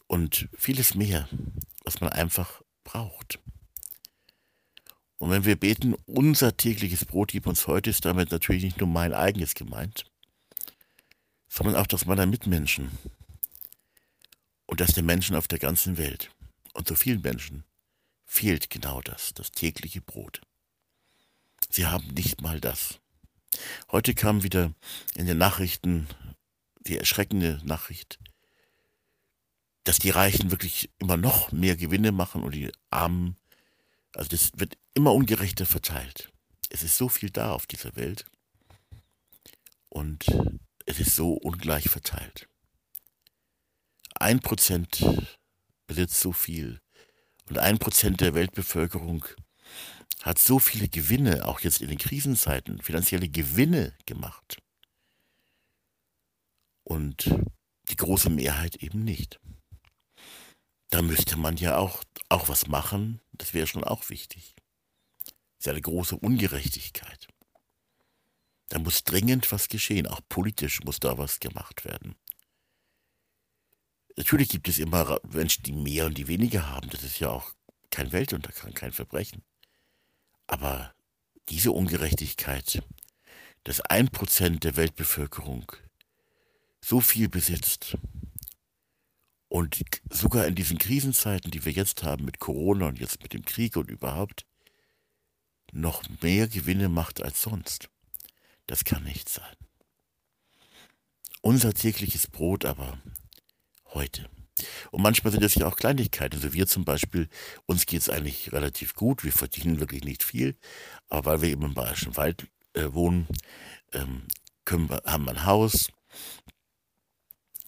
[0.08, 1.28] Und vieles mehr,
[1.84, 3.40] was man einfach braucht.
[5.18, 8.88] Und wenn wir beten, unser tägliches Brot gib uns heute, ist damit natürlich nicht nur
[8.88, 10.06] mein eigenes gemeint,
[11.50, 12.92] sondern auch das meiner Mitmenschen
[14.66, 16.32] und das der Menschen auf der ganzen Welt.
[16.74, 17.66] Und so vielen Menschen
[18.26, 20.42] fehlt genau das, das tägliche Brot.
[21.70, 23.02] Sie haben nicht mal das.
[23.92, 24.74] Heute kam wieder
[25.16, 26.08] in den Nachrichten
[26.88, 28.20] die erschreckende Nachricht,
[29.84, 33.38] dass die Reichen wirklich immer noch mehr Gewinne machen und die Armen,
[34.14, 36.32] also das wird immer ungerechter verteilt.
[36.70, 38.26] Es ist so viel da auf dieser Welt
[39.90, 40.26] und
[40.86, 42.48] es ist so ungleich verteilt.
[44.16, 45.06] Ein Prozent
[45.88, 46.82] besitzt so viel
[47.50, 49.26] und ein Prozent der Weltbevölkerung
[50.24, 54.58] hat so viele Gewinne, auch jetzt in den Krisenzeiten, finanzielle Gewinne gemacht.
[56.86, 57.30] Und
[57.90, 59.40] die große Mehrheit eben nicht.
[60.92, 64.56] Da müsste man ja auch, auch was machen, das wäre schon auch wichtig.
[65.26, 67.28] Das ist ja eine große Ungerechtigkeit.
[68.70, 72.16] Da muss dringend was geschehen, auch politisch muss da was gemacht werden.
[74.16, 76.90] Natürlich gibt es immer Menschen, die mehr und die weniger haben.
[76.90, 77.54] Das ist ja auch
[77.90, 79.44] kein Weltuntergang, kein Verbrechen.
[80.48, 80.94] Aber
[81.50, 82.82] diese Ungerechtigkeit,
[83.64, 85.72] dass ein Prozent der Weltbevölkerung
[86.86, 87.98] so viel besitzt
[89.48, 93.44] und sogar in diesen Krisenzeiten, die wir jetzt haben mit Corona und jetzt mit dem
[93.44, 94.46] Krieg und überhaupt,
[95.72, 97.90] noch mehr Gewinne macht als sonst.
[98.68, 99.56] Das kann nicht sein.
[101.42, 103.00] Unser tägliches Brot aber
[103.88, 104.30] heute.
[104.92, 106.36] Und manchmal sind das ja auch Kleinigkeiten.
[106.36, 107.30] Also wir zum Beispiel,
[107.66, 110.56] uns geht es eigentlich relativ gut, wir verdienen wirklich nicht viel,
[111.10, 113.28] aber weil wir eben im Bayerischen Wald äh, wohnen,
[113.92, 114.28] ähm,
[114.68, 115.90] wir, haben wir ein Haus,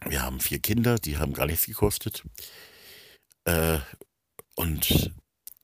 [0.05, 2.23] wir haben vier Kinder, die haben gar nichts gekostet.
[3.45, 3.79] Äh,
[4.55, 5.11] und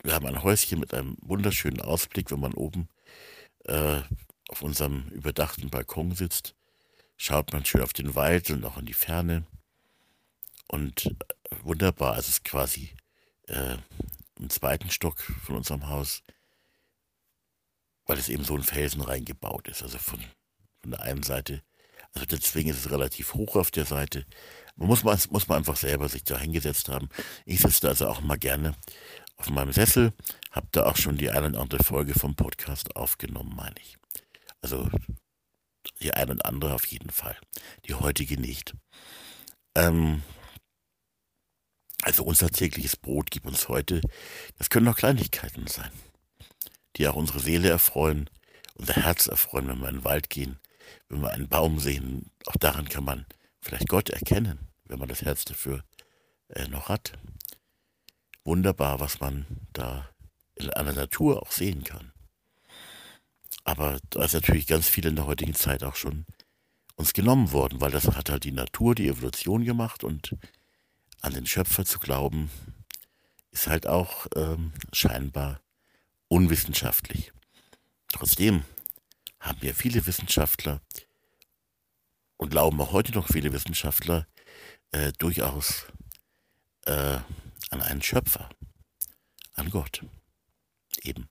[0.03, 2.89] wir haben ein Häuschen mit einem wunderschönen Ausblick, wenn man oben
[3.65, 4.01] äh,
[4.49, 6.55] auf unserem überdachten Balkon sitzt,
[7.17, 9.45] schaut man schön auf den Wald und auch in die Ferne.
[10.67, 12.93] Und äh, wunderbar, es ist quasi
[13.47, 13.77] äh,
[14.39, 16.23] im zweiten Stock von unserem Haus,
[18.05, 19.83] weil es eben so ein Felsen reingebaut ist.
[19.83, 20.19] Also von,
[20.81, 21.63] von der einen Seite
[22.13, 24.25] Also deswegen ist es relativ hoch auf der Seite.
[24.75, 27.09] Man muss, man, muss man einfach selber sich da hingesetzt haben.
[27.45, 28.75] Ich sitze da also auch mal gerne
[29.37, 30.13] auf meinem Sessel,
[30.51, 33.97] habe da auch schon die eine oder andere Folge vom Podcast aufgenommen, meine ich.
[34.61, 34.89] Also
[36.01, 37.35] die eine und andere auf jeden Fall.
[37.87, 38.73] Die heutige nicht.
[39.75, 40.23] Ähm,
[42.03, 44.01] also unser tägliches Brot gibt uns heute,
[44.57, 45.89] das können auch Kleinigkeiten sein,
[46.97, 48.29] die auch unsere Seele erfreuen,
[48.75, 50.59] unser Herz erfreuen, wenn wir in den Wald gehen,
[51.09, 52.31] wenn wir einen Baum sehen.
[52.45, 53.25] Auch daran kann man
[53.61, 55.83] vielleicht Gott erkennen, wenn man das Herz dafür
[56.49, 57.13] äh, noch hat.
[58.43, 60.09] Wunderbar, was man da
[60.55, 62.11] in einer Natur auch sehen kann.
[63.63, 66.25] Aber da ist natürlich ganz viel in der heutigen Zeit auch schon
[66.95, 70.35] uns genommen worden, weil das hat halt die Natur, die Evolution gemacht und
[71.21, 72.49] an den Schöpfer zu glauben,
[73.51, 75.61] ist halt auch ähm, scheinbar
[76.27, 77.31] unwissenschaftlich.
[78.09, 78.63] Trotzdem
[79.43, 80.81] haben wir viele Wissenschaftler
[82.37, 84.25] und glauben auch heute noch viele Wissenschaftler
[84.91, 85.85] äh, durchaus
[86.85, 87.19] äh,
[87.69, 88.49] an einen Schöpfer,
[89.55, 90.05] an Gott.
[91.01, 91.27] Eben.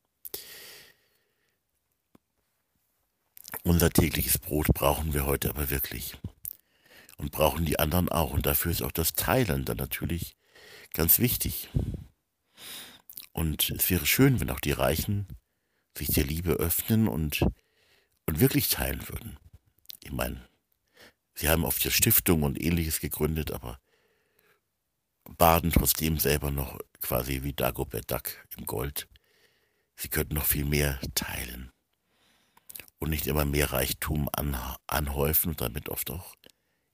[3.64, 6.18] Unser tägliches Brot brauchen wir heute aber wirklich.
[7.16, 8.32] Und brauchen die anderen auch.
[8.32, 10.36] Und dafür ist auch das Teilen dann natürlich
[10.92, 11.70] ganz wichtig.
[13.32, 15.28] Und es wäre schön, wenn auch die Reichen
[15.96, 17.44] sich der Liebe öffnen und,
[18.26, 19.38] und wirklich teilen würden.
[20.02, 20.48] Ich meine,
[21.34, 23.80] sie haben oft ja Stiftungen und ähnliches gegründet, aber
[25.38, 29.08] baden trotzdem selber noch quasi wie Dagobert Duck im Gold.
[29.96, 31.70] Sie könnten noch viel mehr teilen
[32.98, 34.56] und nicht immer mehr Reichtum an,
[34.86, 36.34] anhäufen und damit oft auch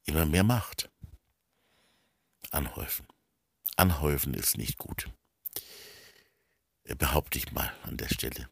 [0.05, 0.91] immer mehr Macht
[2.51, 3.07] anhäufen.
[3.77, 5.11] Anhäufen ist nicht gut.
[6.85, 8.49] Äh, behaupte ich mal an der Stelle.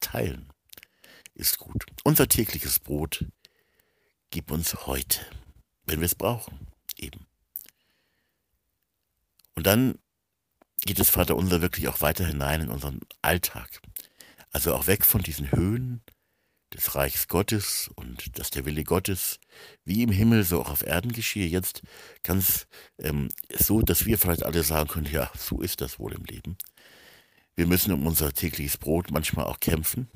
[0.00, 0.52] Teilen
[1.36, 1.86] ist gut.
[2.04, 3.24] Unser tägliches Brot
[4.30, 5.20] gib uns heute,
[5.84, 7.26] wenn wir es brauchen, eben.
[9.54, 9.98] Und dann
[10.82, 13.80] geht es Vater unser wirklich auch weiter hinein in unseren Alltag.
[14.52, 16.02] Also auch weg von diesen Höhen
[16.72, 19.38] des Reichs Gottes und dass der Wille Gottes
[19.84, 21.46] wie im Himmel so auch auf Erden geschehe.
[21.46, 21.82] Jetzt
[22.22, 22.66] ganz
[22.98, 26.56] ähm, so, dass wir vielleicht alle sagen können, ja, so ist das wohl im Leben.
[27.54, 30.08] Wir müssen um unser tägliches Brot manchmal auch kämpfen.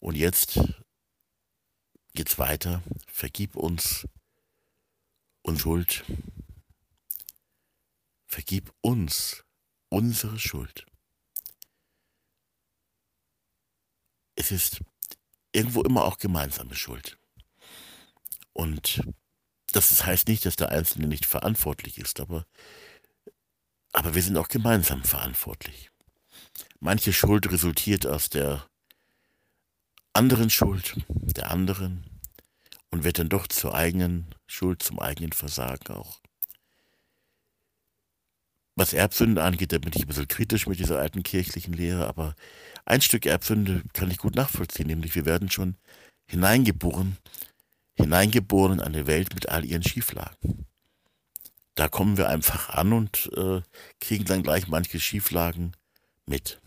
[0.00, 0.60] Und jetzt
[2.14, 2.82] geht's weiter.
[3.06, 4.06] Vergib uns
[5.42, 6.04] Unschuld.
[8.26, 9.44] Vergib uns
[9.88, 10.86] unsere Schuld.
[14.34, 14.80] Es ist
[15.52, 17.18] irgendwo immer auch gemeinsame Schuld.
[18.52, 19.02] Und
[19.72, 22.46] das heißt nicht, dass der Einzelne nicht verantwortlich ist, aber,
[23.92, 25.90] aber wir sind auch gemeinsam verantwortlich.
[26.80, 28.68] Manche Schuld resultiert aus der
[30.16, 32.04] anderen Schuld, der anderen,
[32.90, 36.20] und wird dann doch zur eigenen Schuld, zum eigenen Versagen auch.
[38.74, 42.34] Was Erbsünde angeht, da bin ich ein bisschen kritisch mit dieser alten kirchlichen Lehre, aber
[42.84, 45.76] ein Stück Erbsünde kann ich gut nachvollziehen, nämlich wir werden schon
[46.26, 47.16] hineingeboren,
[47.94, 50.66] hineingeboren in eine Welt mit all ihren Schieflagen.
[51.74, 53.60] Da kommen wir einfach an und äh,
[54.00, 55.72] kriegen dann gleich manche Schieflagen
[56.26, 56.60] mit.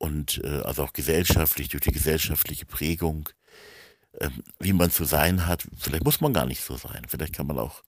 [0.00, 3.28] Und äh, also auch gesellschaftlich, durch die gesellschaftliche Prägung,
[4.12, 7.46] äh, wie man zu sein hat, vielleicht muss man gar nicht so sein, vielleicht kann
[7.46, 7.82] man auch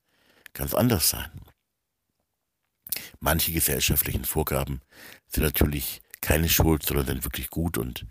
[0.53, 1.31] ganz anders sein.
[3.18, 4.83] Manche gesellschaftlichen Vorgaben
[5.27, 8.05] sind natürlich keine Schuld, sondern sind wirklich gut und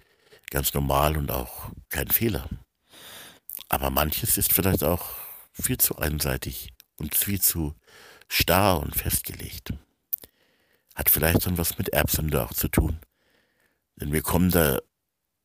[0.49, 2.49] ganz normal und auch kein Fehler.
[3.69, 5.11] Aber manches ist vielleicht auch
[5.53, 7.75] viel zu einseitig und viel zu
[8.27, 9.73] starr und festgelegt.
[10.95, 12.99] Hat vielleicht dann was mit Erbsünde auch zu tun.
[14.01, 14.79] Denn wir kommen da,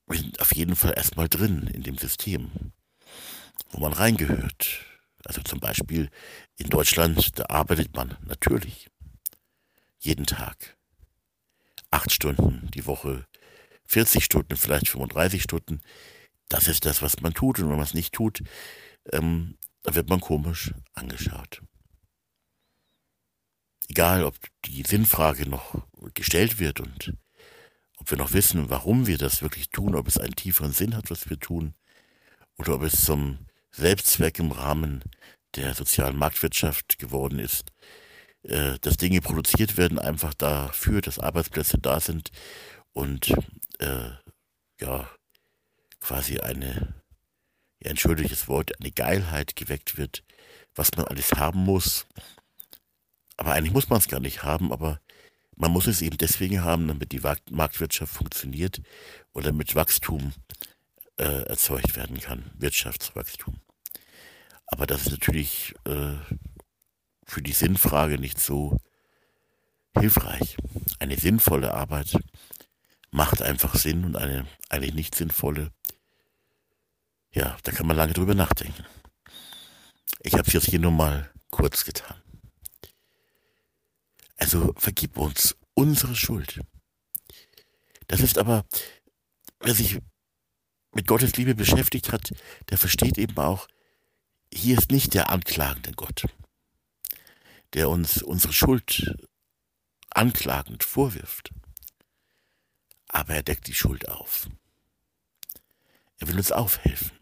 [0.07, 2.73] wir sind auf jeden Fall erstmal drin in dem System,
[3.71, 4.83] wo man reingehört.
[5.27, 6.11] Also zum Beispiel
[6.57, 8.89] in Deutschland, da arbeitet man natürlich
[9.99, 10.77] jeden Tag.
[11.91, 13.27] Acht Stunden die Woche,
[13.85, 15.83] 40 Stunden, vielleicht 35 Stunden.
[16.49, 17.59] Das ist das, was man tut.
[17.59, 18.43] Und wenn man es nicht tut,
[19.13, 21.61] ähm, dann wird man komisch angeschaut.
[23.89, 27.13] Egal, ob die Sinnfrage noch gestellt wird und
[28.07, 31.11] ob wir noch wissen, warum wir das wirklich tun, ob es einen tieferen Sinn hat,
[31.11, 31.75] was wir tun,
[32.57, 33.39] oder ob es zum
[33.73, 35.03] Selbstzweck im Rahmen
[35.57, 37.73] der sozialen Marktwirtschaft geworden ist,
[38.45, 42.31] äh, dass Dinge produziert werden, einfach dafür, dass Arbeitsplätze da sind
[42.93, 43.35] und
[43.81, 44.11] äh,
[44.81, 45.11] ja,
[45.99, 46.95] quasi eine,
[47.83, 50.23] ja, entschuldiges Wort, eine Geilheit geweckt wird,
[50.77, 52.07] was man alles haben muss.
[53.37, 55.01] Aber eigentlich muss man es gar nicht haben, aber
[55.57, 58.81] man muss es eben deswegen haben, damit die Marktwirtschaft funktioniert
[59.33, 60.33] oder damit Wachstum
[61.19, 63.61] äh, erzeugt werden kann, Wirtschaftswachstum.
[64.67, 66.15] Aber das ist natürlich äh,
[67.25, 68.77] für die Sinnfrage nicht so
[69.99, 70.57] hilfreich.
[70.99, 72.17] Eine sinnvolle Arbeit
[73.11, 75.73] macht einfach Sinn und eine eigentlich nicht sinnvolle,
[77.33, 78.85] ja, da kann man lange drüber nachdenken.
[80.21, 82.26] Ich habe es jetzt hier nur mal kurz getan.
[84.37, 86.61] Also vergib uns unsere Schuld.
[88.07, 88.65] Das ist aber,
[89.61, 89.99] wer sich
[90.95, 92.33] mit Gottes Liebe beschäftigt hat,
[92.71, 93.67] der versteht eben auch,
[94.53, 96.27] hier ist nicht der anklagende Gott,
[97.75, 99.15] der uns unsere Schuld
[100.11, 101.51] anklagend vorwirft.
[103.09, 104.49] Aber er deckt die Schuld auf.
[106.19, 107.19] Er will uns aufhelfen,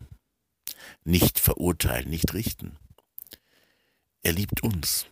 [1.03, 2.79] nicht verurteilen, nicht richten.
[4.23, 5.07] Er liebt uns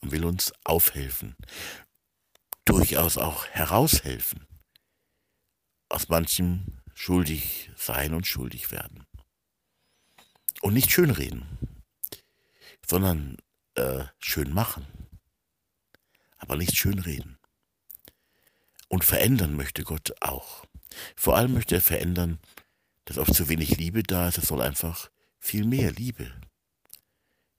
[0.00, 1.36] und will uns aufhelfen,
[2.64, 4.46] durchaus auch heraushelfen
[5.90, 9.04] aus manchem schuldig sein und schuldig werden.
[10.62, 11.58] Und nicht schönreden,
[12.86, 13.36] sondern
[13.74, 14.86] äh, schön machen,
[16.36, 17.38] aber nicht schönreden.
[18.88, 20.64] Und verändern möchte Gott auch.
[21.16, 22.38] Vor allem möchte er verändern,
[23.04, 24.38] dass oft zu wenig Liebe da ist.
[24.38, 26.32] Es soll einfach viel mehr Liebe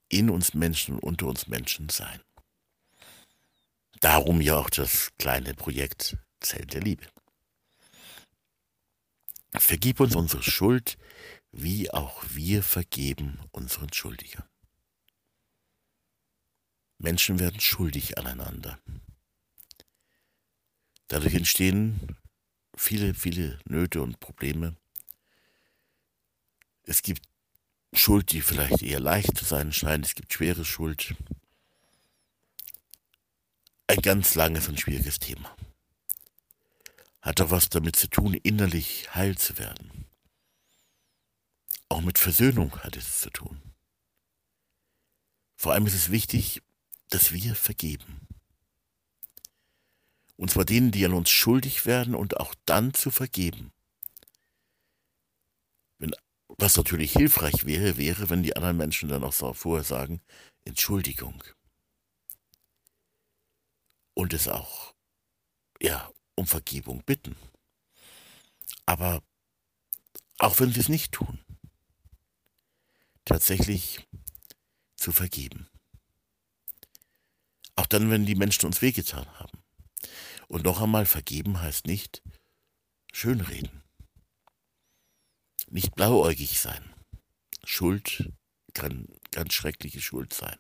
[0.10, 2.22] in uns Menschen und unter uns Menschen sein.
[4.02, 7.06] Darum ja auch das kleine Projekt Zelt der Liebe.
[9.54, 10.98] Vergib uns unsere Schuld,
[11.52, 14.50] wie auch wir vergeben unseren Schuldigern.
[16.98, 18.80] Menschen werden schuldig aneinander.
[21.08, 22.18] Dadurch entstehen
[22.76, 24.76] viele, viele Nöte und Probleme.
[26.84, 27.28] Es gibt
[27.94, 30.08] Schuld, die vielleicht eher leicht zu sein scheint.
[30.08, 31.16] Es gibt schwere Schuld.
[33.92, 35.54] Ein ganz langes und schwieriges Thema
[37.22, 40.06] hat doch was damit zu tun, innerlich heil zu werden.
[41.90, 43.62] Auch mit Versöhnung hat es zu tun.
[45.58, 46.62] Vor allem ist es wichtig,
[47.10, 48.30] dass wir vergeben.
[50.38, 53.74] Und zwar denen, die an uns schuldig werden und auch dann zu vergeben.
[55.98, 56.16] Wenn,
[56.48, 60.22] was natürlich hilfreich wäre, wäre, wenn die anderen Menschen dann auch so vorher sagen,
[60.64, 61.44] Entschuldigung.
[64.14, 64.94] Und es auch,
[65.82, 67.36] ja, um Vergebung bitten.
[68.86, 69.24] Aber
[70.38, 71.40] auch wenn sie es nicht tun,
[73.26, 74.08] tatsächlich
[74.96, 75.70] zu vergeben.
[77.76, 79.64] Auch dann, wenn die Menschen uns wehgetan haben.
[80.48, 82.22] Und noch einmal, vergeben heißt nicht
[83.14, 83.84] schönreden.
[85.68, 86.94] Nicht blauäugig sein.
[87.64, 88.32] Schuld
[88.74, 90.58] kann ganz schreckliche Schuld sein.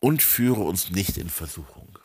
[0.00, 1.98] Und führe uns nicht in Versuchung.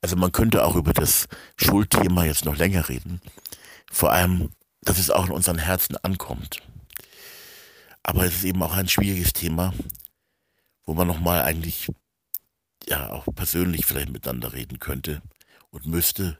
[0.00, 3.20] Also man könnte auch über das Schuldthema jetzt noch länger reden.
[3.90, 4.50] Vor allem,
[4.82, 6.62] dass es auch in unseren Herzen ankommt.
[8.02, 9.74] Aber es ist eben auch ein schwieriges Thema,
[10.84, 11.88] wo man nochmal eigentlich
[12.86, 15.22] ja auch persönlich vielleicht miteinander reden könnte
[15.70, 16.38] und müsste.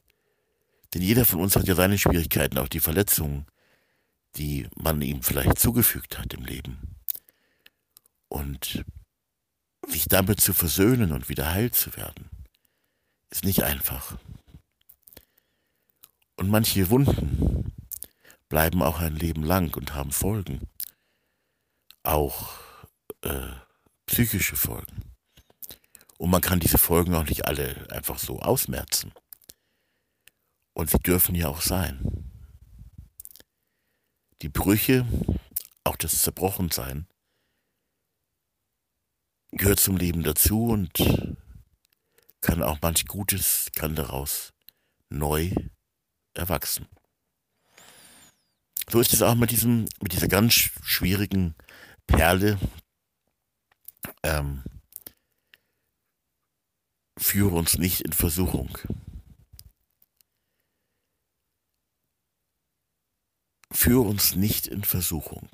[0.94, 3.46] Denn jeder von uns hat ja seine Schwierigkeiten, auch die Verletzungen,
[4.36, 6.96] die man ihm vielleicht zugefügt hat im Leben.
[8.28, 8.84] Und
[9.86, 12.28] sich damit zu versöhnen und wieder heil zu werden,
[13.30, 14.18] ist nicht einfach.
[16.36, 17.72] Und manche Wunden
[18.48, 20.68] bleiben auch ein Leben lang und haben Folgen.
[22.02, 22.58] Auch
[23.22, 23.52] äh,
[24.06, 25.02] psychische Folgen.
[26.18, 29.12] Und man kann diese Folgen auch nicht alle einfach so ausmerzen.
[30.72, 32.32] Und sie dürfen ja auch sein.
[34.42, 35.06] Die Brüche,
[35.84, 37.06] auch das Zerbrochensein,
[39.56, 40.92] gehört zum Leben dazu und
[42.40, 44.52] kann auch manch Gutes, kann daraus
[45.08, 45.50] neu
[46.34, 46.86] erwachsen.
[48.88, 51.54] So ist es auch mit diesem, mit dieser ganz schwierigen
[52.06, 52.58] Perle.
[54.22, 54.62] Ähm,
[57.18, 58.78] führe uns nicht in Versuchung.
[63.72, 65.48] Führe uns nicht in Versuchung.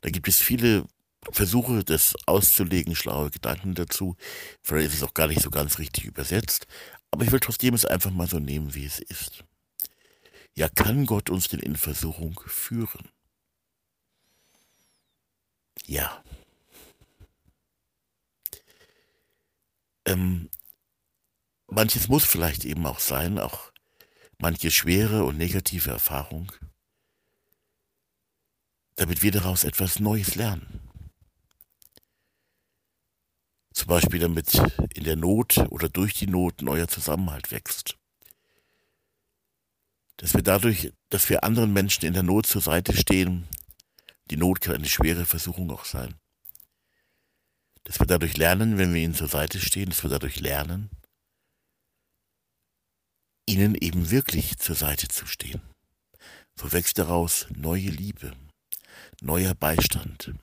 [0.00, 0.86] Da gibt es viele
[1.30, 4.16] versuche das auszulegen, schlaue Gedanken dazu.
[4.62, 6.66] Vielleicht ist es auch gar nicht so ganz richtig übersetzt,
[7.10, 9.44] aber ich will trotzdem es einfach mal so nehmen, wie es ist.
[10.54, 13.08] Ja, kann Gott uns denn in Versuchung führen?
[15.86, 16.22] Ja.
[20.04, 20.48] Ähm,
[21.66, 23.72] manches muss vielleicht eben auch sein, auch
[24.38, 26.52] manche schwere und negative Erfahrung,
[28.96, 30.89] damit wir daraus etwas Neues lernen.
[33.80, 34.60] Zum Beispiel damit
[34.92, 37.96] in der Not oder durch die Not neuer Zusammenhalt wächst.
[40.18, 43.48] dass wir dadurch, dass wir anderen Menschen in der Not zur Seite stehen,
[44.30, 46.14] die Not kann eine schwere Versuchung auch sein,
[47.84, 50.90] dass wir dadurch lernen, wenn wir ihnen zur Seite stehen, dass wir dadurch lernen,
[53.46, 55.62] ihnen eben wirklich zur Seite zu stehen.
[56.54, 58.32] So wächst daraus neue Liebe,
[59.22, 60.34] neuer Beistand.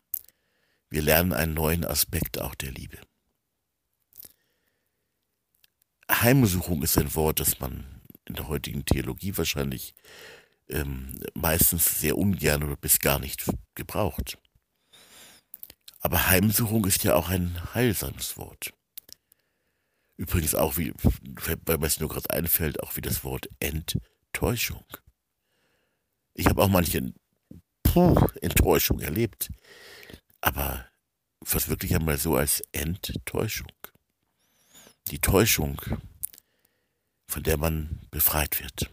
[0.90, 2.98] Wir lernen einen neuen Aspekt auch der Liebe.
[6.10, 9.94] Heimsuchung ist ein Wort, das man in der heutigen Theologie wahrscheinlich
[10.70, 13.46] ähm, meistens sehr ungern oder bis gar nicht
[13.76, 14.38] gebraucht.
[16.00, 18.74] Aber Heimsuchung ist ja auch ein heilsames Wort.
[20.16, 20.94] Übrigens auch, wie,
[21.66, 24.86] weil mir es nur gerade einfällt, auch wie das Wort Enttäuschung.
[26.34, 27.14] Ich habe auch manche
[27.84, 29.50] puh, Enttäuschung erlebt,
[30.42, 30.86] aber
[31.42, 33.72] was wirklich einmal so als Enttäuschung.
[35.12, 35.82] Die Täuschung,
[37.28, 38.92] von der man befreit wird.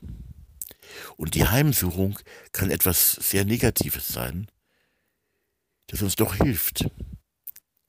[1.16, 2.18] Und die Heimsuchung
[2.52, 4.48] kann etwas sehr Negatives sein,
[5.88, 6.88] das uns doch hilft,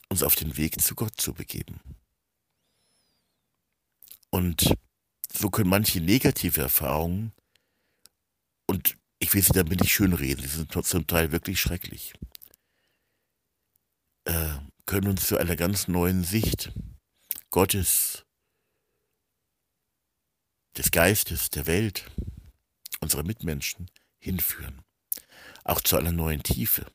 [0.09, 1.80] uns auf den Weg zu Gott zu begeben.
[4.30, 4.76] Und
[5.32, 7.32] so können manche negative Erfahrungen,
[8.67, 12.13] und ich will sie damit nicht schönreden, sie sind zum Teil wirklich schrecklich,
[14.26, 14.55] äh,
[14.86, 16.71] können uns zu einer ganz neuen Sicht
[17.56, 18.26] Gottes,
[20.76, 22.12] des Geistes, der Welt,
[22.99, 23.89] unserer Mitmenschen
[24.20, 24.82] hinführen.
[25.64, 26.86] Auch zu einer neuen Tiefe.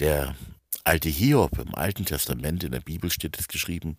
[0.00, 0.34] Der
[0.82, 3.96] alte Hiob im Alten Testament, in der Bibel steht es geschrieben,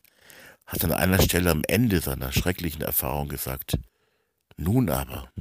[0.66, 3.80] hat an einer Stelle am Ende seiner schrecklichen Erfahrung gesagt,
[4.58, 5.32] nun aber,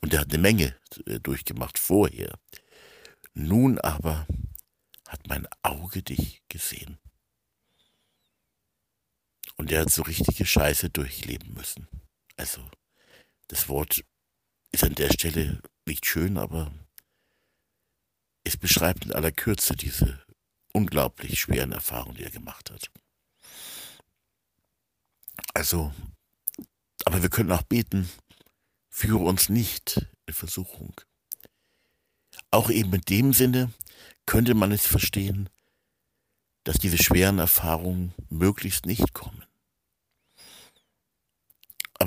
[0.00, 0.74] und er hat eine Menge
[1.04, 2.38] äh, durchgemacht vorher,
[3.34, 4.26] nun aber
[5.06, 6.98] hat mein Auge dich gesehen.
[9.58, 11.88] Und er hat so richtige Scheiße durchleben müssen.
[12.36, 12.62] Also,
[13.48, 14.04] das Wort
[14.72, 16.72] ist an der Stelle nicht schön, aber
[18.44, 20.24] es beschreibt in aller Kürze diese
[20.72, 22.90] unglaublich schweren Erfahrungen, die er gemacht hat.
[25.54, 25.92] Also,
[27.04, 28.08] aber wir können auch beten,
[28.88, 30.94] führe uns nicht in Versuchung.
[32.50, 33.72] Auch eben in dem Sinne
[34.24, 35.48] könnte man es verstehen,
[36.64, 39.47] dass diese schweren Erfahrungen möglichst nicht kommen.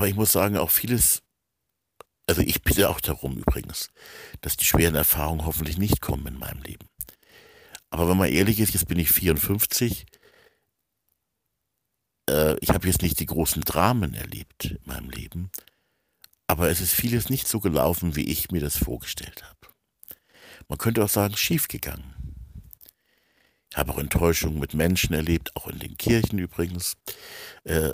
[0.02, 1.22] Aber ich muss sagen, auch vieles,
[2.26, 3.92] also ich bitte auch darum übrigens,
[4.42, 6.88] dass die schweren Erfahrungen hoffentlich nicht kommen in meinem Leben.
[7.92, 10.08] Aber wenn man ehrlich ist, jetzt bin ich 54,
[12.28, 15.52] äh, ich habe jetzt nicht die großen Dramen erlebt in meinem Leben,
[16.48, 19.72] aber es ist vieles nicht so gelaufen, wie ich mir das vorgestellt habe.
[20.68, 22.16] Man könnte auch sagen, schiefgegangen.
[23.70, 26.98] Ich habe auch Enttäuschungen mit Menschen erlebt, auch in den Kirchen übrigens.
[27.66, 27.92] Äh,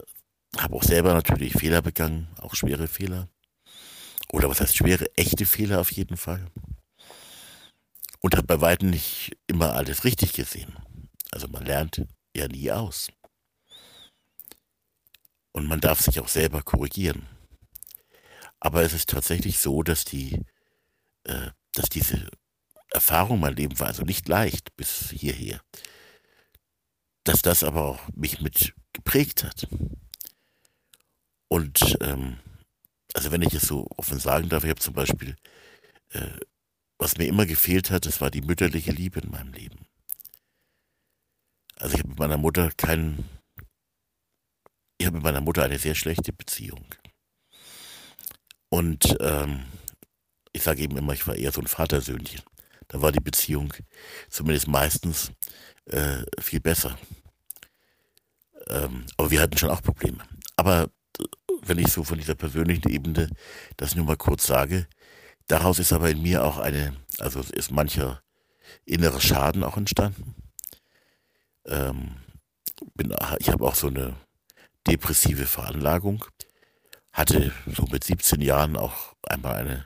[0.56, 3.28] habe auch selber natürlich Fehler begangen, auch schwere Fehler.
[4.32, 6.48] Oder was heißt schwere, echte Fehler auf jeden Fall.
[8.20, 10.76] Und habe bei weitem nicht immer alles richtig gesehen.
[11.32, 13.12] Also man lernt ja nie aus.
[15.52, 17.28] Und man darf sich auch selber korrigieren.
[18.60, 20.45] Aber es ist tatsächlich so, dass die,
[21.24, 22.30] äh, dass diese
[22.89, 25.62] Erfahrung mein Leben war also nicht leicht bis hierher.
[27.24, 29.68] Dass das aber auch mich mit geprägt hat.
[31.48, 32.38] Und ähm,
[33.14, 35.36] also wenn ich es so offen sagen darf, ich habe zum Beispiel,
[36.12, 36.28] äh,
[36.98, 39.86] was mir immer gefehlt hat, das war die mütterliche Liebe in meinem Leben.
[41.78, 43.38] Also ich habe mit meiner Mutter keinen
[44.98, 46.86] ich habe mit meiner Mutter eine sehr schlechte Beziehung.
[48.70, 49.66] Und ähm,
[50.54, 52.41] ich sage eben immer, ich war eher so ein Vatersöhnchen.
[52.88, 53.74] Da war die Beziehung
[54.30, 55.32] zumindest meistens
[55.86, 56.98] äh, viel besser.
[58.68, 60.24] Ähm, aber wir hatten schon auch Probleme.
[60.56, 60.89] Aber
[61.68, 63.30] wenn ich so von dieser persönlichen Ebene
[63.78, 64.88] das nur mal kurz sage,
[65.47, 68.22] daraus ist aber in mir auch eine, also ist mancher
[68.86, 70.36] innerer Schaden auch entstanden.
[71.65, 72.18] Ähm,
[72.95, 74.15] bin, ich habe auch so eine
[74.88, 76.26] depressive Veranlagung,
[77.11, 79.86] hatte so mit 17 Jahren auch einmal eine,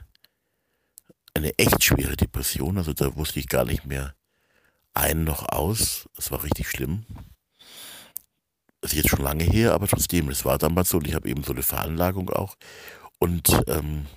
[1.34, 4.16] eine echt schwere Depression, also da wusste ich gar nicht mehr
[4.94, 6.10] ein noch aus.
[6.16, 7.06] Das war richtig schlimm.
[8.82, 11.44] Ist jetzt schon lange her, aber trotzdem, es war damals so und ich habe eben
[11.44, 12.58] so eine Veranlagung auch.
[13.20, 14.08] Und ähm,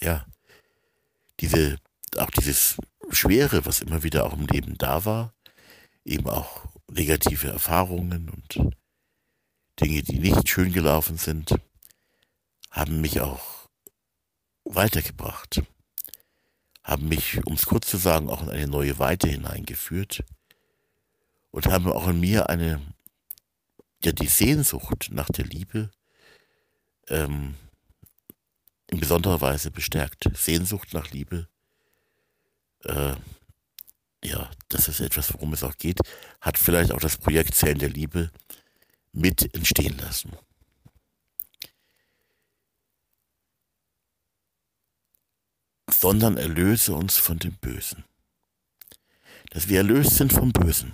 [0.00, 0.24] ja,
[1.40, 1.76] diese,
[2.16, 2.76] auch dieses
[3.10, 5.34] Schwere, was immer wieder auch im Leben da war,
[6.04, 8.72] eben auch negative Erfahrungen und
[9.78, 11.54] Dinge, die nicht schön gelaufen sind,
[12.70, 13.68] haben mich auch
[14.64, 15.62] weitergebracht,
[16.82, 20.24] haben mich, um es kurz zu sagen, auch in eine neue Weite hineingeführt
[21.50, 22.80] und haben auch in mir eine,
[24.04, 25.90] ja, die Sehnsucht nach der Liebe
[27.08, 27.54] ähm,
[28.88, 30.24] in besonderer Weise bestärkt.
[30.34, 31.48] Sehnsucht nach Liebe,
[32.84, 33.16] äh,
[34.24, 36.00] ja, das ist etwas, worum es auch geht,
[36.40, 38.30] hat vielleicht auch das Projekt Zellen der Liebe
[39.12, 40.32] mit entstehen lassen.
[45.88, 48.04] Sondern erlöse uns von dem Bösen.
[49.50, 50.92] Dass wir erlöst sind vom Bösen,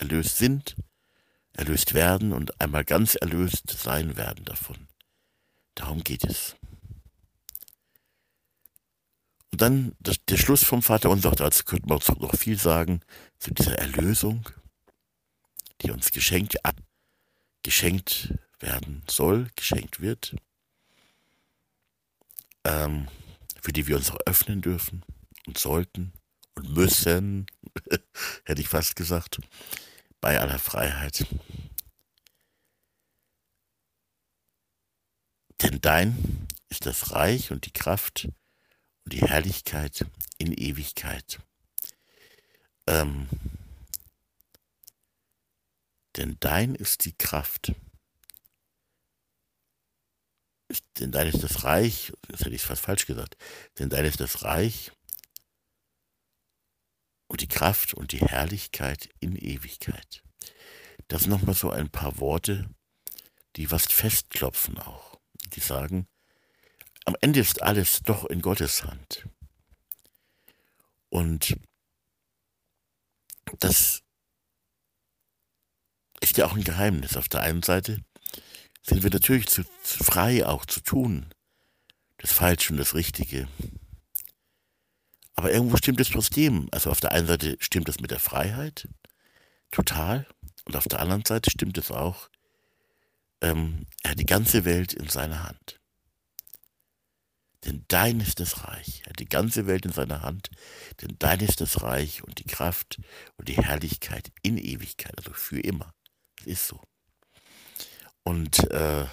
[0.00, 0.76] erlöst sind,
[1.52, 4.88] erlöst werden und einmal ganz erlöst sein werden davon.
[5.74, 6.56] Darum geht es.
[9.52, 13.00] Und dann der Schluss vom Vater unser, dazu könnte man noch viel sagen,
[13.38, 14.48] zu dieser Erlösung,
[15.82, 16.56] die uns geschenkt,
[17.62, 20.36] geschenkt werden soll, geschenkt wird,
[22.64, 23.08] ähm,
[23.60, 25.04] für die wir uns auch öffnen dürfen
[25.46, 26.12] und sollten
[26.54, 27.46] und müssen,
[28.44, 29.40] hätte ich fast gesagt,
[30.20, 31.26] bei aller Freiheit.
[35.62, 38.28] Denn dein ist das Reich und die Kraft
[39.04, 40.06] und die Herrlichkeit
[40.38, 41.40] in Ewigkeit.
[42.86, 43.28] Ähm,
[46.16, 47.72] denn dein ist die Kraft.
[50.98, 53.36] Denn dein ist das Reich, das hätte ich fast falsch gesagt,
[53.78, 54.92] denn dein ist das Reich
[57.30, 60.24] und die Kraft und die Herrlichkeit in Ewigkeit.
[61.06, 62.68] Das nochmal so ein paar Worte,
[63.54, 65.20] die was festklopfen auch.
[65.54, 66.08] Die sagen,
[67.04, 69.28] am Ende ist alles doch in Gottes Hand.
[71.08, 71.56] Und
[73.60, 74.02] das
[76.20, 77.16] ist ja auch ein Geheimnis.
[77.16, 78.02] Auf der einen Seite
[78.82, 81.32] sind wir natürlich zu, zu frei auch zu tun,
[82.18, 83.46] das Falsche und das Richtige.
[85.40, 86.68] Aber irgendwo stimmt es trotzdem.
[86.70, 88.86] Also auf der einen Seite stimmt es mit der Freiheit,
[89.70, 90.26] total.
[90.66, 92.28] Und auf der anderen Seite stimmt es auch,
[93.40, 95.80] ähm, er hat die ganze Welt in seiner Hand.
[97.64, 99.00] Denn dein ist das Reich.
[99.06, 100.50] Er hat die ganze Welt in seiner Hand.
[101.00, 103.00] Denn dein ist das Reich und die Kraft
[103.38, 105.94] und die Herrlichkeit in Ewigkeit, also für immer.
[106.36, 106.82] Das ist so.
[108.24, 109.06] Und äh,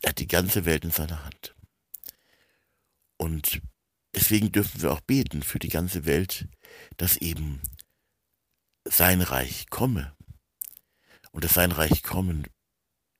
[0.00, 1.54] er hat die ganze Welt in seiner Hand.
[3.18, 3.60] Und
[4.16, 6.48] deswegen dürfen wir auch beten für die ganze Welt,
[6.96, 7.60] dass eben
[8.84, 10.16] sein Reich komme.
[11.32, 12.46] Und dass sein Reich kommen,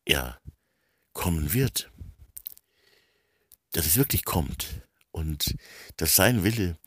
[0.08, 0.40] ja,
[1.12, 1.90] kommen wird
[3.76, 4.80] dass es wirklich kommt
[5.10, 5.54] und
[5.98, 6.78] dass sein Wille,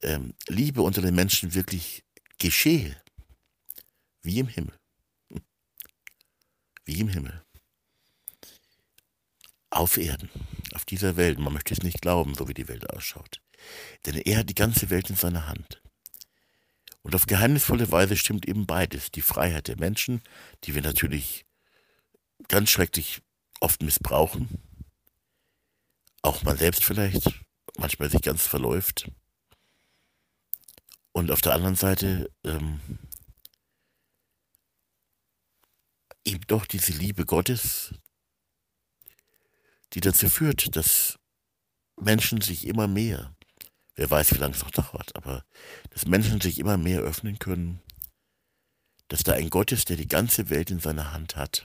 [0.00, 2.04] ähm, Liebe unter den Menschen wirklich
[2.38, 2.96] geschehe,
[4.22, 4.78] wie im Himmel.
[6.84, 7.43] Wie im Himmel.
[9.74, 10.30] Auf Erden,
[10.72, 11.40] auf dieser Welt.
[11.40, 13.40] Man möchte es nicht glauben, so wie die Welt ausschaut.
[14.06, 15.82] Denn er hat die ganze Welt in seiner Hand.
[17.02, 19.10] Und auf geheimnisvolle Weise stimmt eben beides.
[19.10, 20.22] Die Freiheit der Menschen,
[20.62, 21.44] die wir natürlich
[22.46, 23.20] ganz schrecklich
[23.58, 24.62] oft missbrauchen,
[26.22, 27.28] auch man selbst vielleicht
[27.76, 29.10] manchmal sich ganz verläuft.
[31.10, 32.80] Und auf der anderen Seite ähm,
[36.24, 37.92] eben doch diese Liebe Gottes,
[39.94, 41.18] die dazu führt, dass
[42.00, 43.34] Menschen sich immer mehr,
[43.94, 45.44] wer weiß, wie lange es noch dauert, aber
[45.90, 47.80] dass Menschen sich immer mehr öffnen können,
[49.08, 51.64] dass da ein Gott ist, der die ganze Welt in seiner Hand hat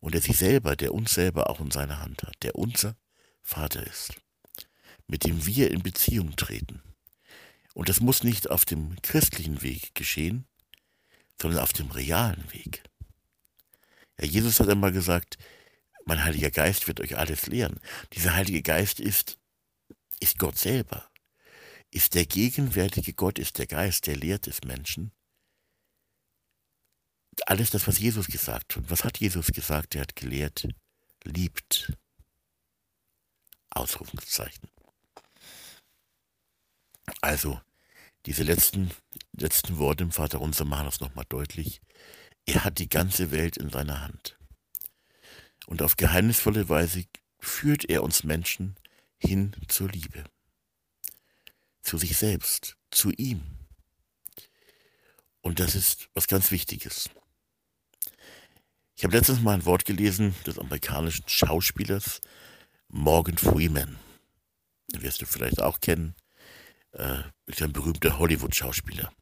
[0.00, 2.96] und der sich selber, der uns selber auch in seiner Hand hat, der unser
[3.42, 4.14] Vater ist,
[5.06, 6.82] mit dem wir in Beziehung treten.
[7.74, 10.46] Und das muss nicht auf dem christlichen Weg geschehen,
[11.40, 12.82] sondern auf dem realen Weg.
[14.20, 15.38] Ja, Jesus hat einmal gesagt,
[16.08, 17.80] mein Heiliger Geist wird euch alles lehren.
[18.14, 19.38] Dieser Heilige Geist ist,
[20.20, 21.06] ist Gott selber,
[21.90, 25.12] ist der gegenwärtige Gott, ist der Geist, der lehrt des Menschen.
[27.44, 28.90] Alles das, was Jesus gesagt hat.
[28.90, 29.94] Was hat Jesus gesagt?
[29.94, 30.66] Er hat gelehrt,
[31.24, 31.92] liebt.
[33.68, 34.70] Ausrufungszeichen.
[37.20, 37.60] Also,
[38.24, 38.90] diese letzten,
[39.32, 41.82] letzten Worte im Vater unser machen das nochmal deutlich.
[42.46, 44.37] Er hat die ganze Welt in seiner Hand.
[45.68, 47.04] Und auf geheimnisvolle Weise
[47.38, 48.76] führt er uns Menschen
[49.18, 50.24] hin zur Liebe.
[51.82, 53.42] Zu sich selbst, zu ihm.
[55.42, 57.10] Und das ist was ganz Wichtiges.
[58.96, 62.22] Ich habe letztens mal ein Wort gelesen des amerikanischen Schauspielers
[62.88, 63.98] Morgan Freeman.
[64.90, 66.14] Den wirst du vielleicht auch kennen.
[66.92, 69.12] Äh, ist ein berühmter Hollywood-Schauspieler.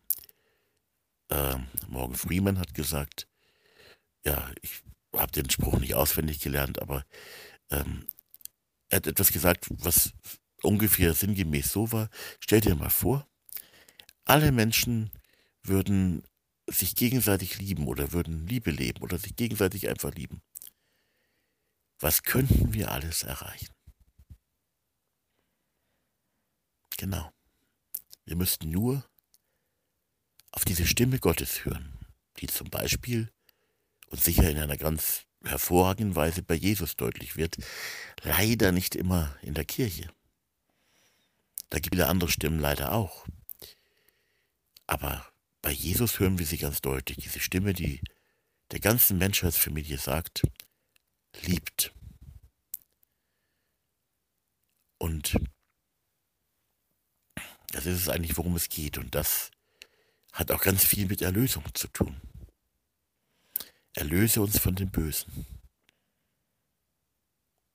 [1.28, 1.56] Äh,
[1.88, 3.26] Morgan Freeman hat gesagt,
[4.24, 4.84] ja, ich
[5.16, 7.04] habe den Spruch nicht auswendig gelernt, aber
[7.70, 8.06] ähm,
[8.88, 10.12] er hat etwas gesagt, was
[10.62, 12.08] ungefähr sinngemäß so war.
[12.40, 13.26] Stell dir mal vor,
[14.24, 15.10] alle Menschen
[15.62, 16.22] würden
[16.68, 20.42] sich gegenseitig lieben oder würden Liebe leben oder sich gegenseitig einfach lieben
[22.00, 23.74] was könnten wir alles erreichen?
[26.98, 27.32] Genau.
[28.24, 29.08] Wir müssten nur
[30.50, 31.98] auf diese Stimme Gottes hören,
[32.38, 33.32] die zum Beispiel
[34.06, 37.56] und sicher in einer ganz hervorragenden Weise bei Jesus deutlich wird,
[38.22, 40.10] leider nicht immer in der Kirche.
[41.70, 43.26] Da gibt es andere Stimmen leider auch.
[44.86, 45.26] Aber
[45.62, 48.00] bei Jesus hören wir sie ganz deutlich, diese Stimme, die
[48.70, 50.42] der ganzen Menschheitsfamilie sagt,
[51.42, 51.92] liebt.
[54.98, 55.36] Und
[57.68, 58.98] das ist es eigentlich, worum es geht.
[58.98, 59.50] Und das
[60.32, 62.20] hat auch ganz viel mit Erlösung zu tun.
[63.96, 65.46] Erlöse uns von dem Bösen.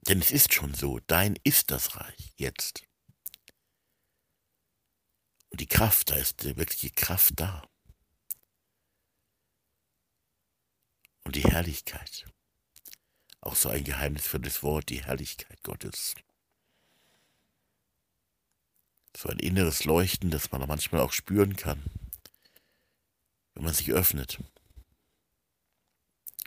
[0.07, 2.83] Denn es ist schon so, dein ist das Reich jetzt.
[5.49, 7.67] Und die Kraft, da ist die wirkliche Kraft da.
[11.23, 12.27] Und die Herrlichkeit.
[13.39, 16.13] Auch so ein geheimnisvolles Wort, die Herrlichkeit Gottes.
[19.17, 21.83] So ein inneres Leuchten, das man manchmal auch spüren kann,
[23.55, 24.37] wenn man sich öffnet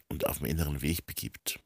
[0.09, 1.59] und auf dem inneren Weg begibt.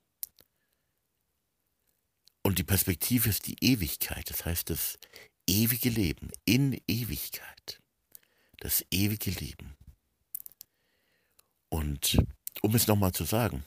[2.42, 4.98] Und die Perspektive ist die Ewigkeit, das heißt das
[5.46, 7.80] ewige Leben in Ewigkeit.
[8.60, 9.76] Das ewige Leben.
[11.68, 12.18] Und
[12.62, 13.64] um es nochmal zu sagen,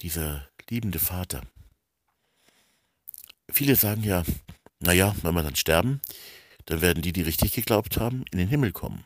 [0.00, 1.42] dieser liebende Vater,
[3.50, 4.24] viele sagen ja,
[4.80, 6.00] naja, wenn wir dann sterben,
[6.66, 9.04] dann werden die, die richtig geglaubt haben, in den Himmel kommen.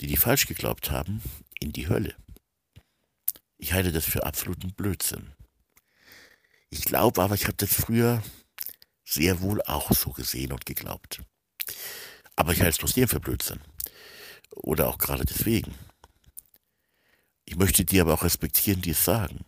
[0.00, 1.22] Die, die falsch geglaubt haben,
[1.60, 2.14] in die Hölle.
[3.58, 5.32] Ich halte das für absoluten Blödsinn.
[6.70, 8.22] Ich glaube aber, ich habe das früher
[9.04, 11.20] sehr wohl auch so gesehen und geglaubt.
[12.36, 13.60] Aber ich halte es trotzdem für Blödsinn.
[14.50, 15.74] Oder auch gerade deswegen.
[17.44, 19.44] Ich möchte dir aber auch respektieren, die es sagen.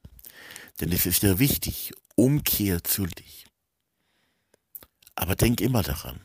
[0.81, 3.47] Denn es ist ja wichtig, Umkehr zu dich.
[5.15, 6.25] Aber denk immer daran,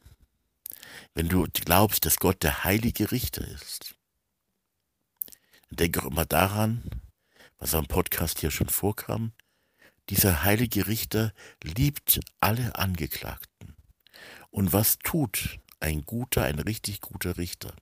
[1.14, 3.96] wenn du glaubst, dass Gott der heilige Richter ist,
[5.70, 6.84] denk auch immer daran,
[7.66, 9.34] was am Podcast hier schon vorkam,
[10.10, 13.76] dieser heilige Richter liebt alle Angeklagten.
[14.52, 17.76] Und was tut ein guter, ein richtig guter Richter?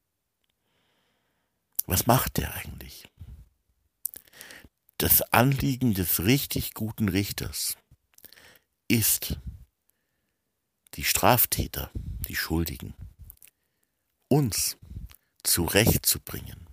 [1.85, 3.11] Was macht er eigentlich?
[4.99, 7.75] Das Anliegen des richtig guten Richters
[8.87, 9.37] ist,
[10.93, 12.93] die Straftäter, die Schuldigen,
[14.29, 14.77] uns
[15.43, 16.69] zurechtzubringen,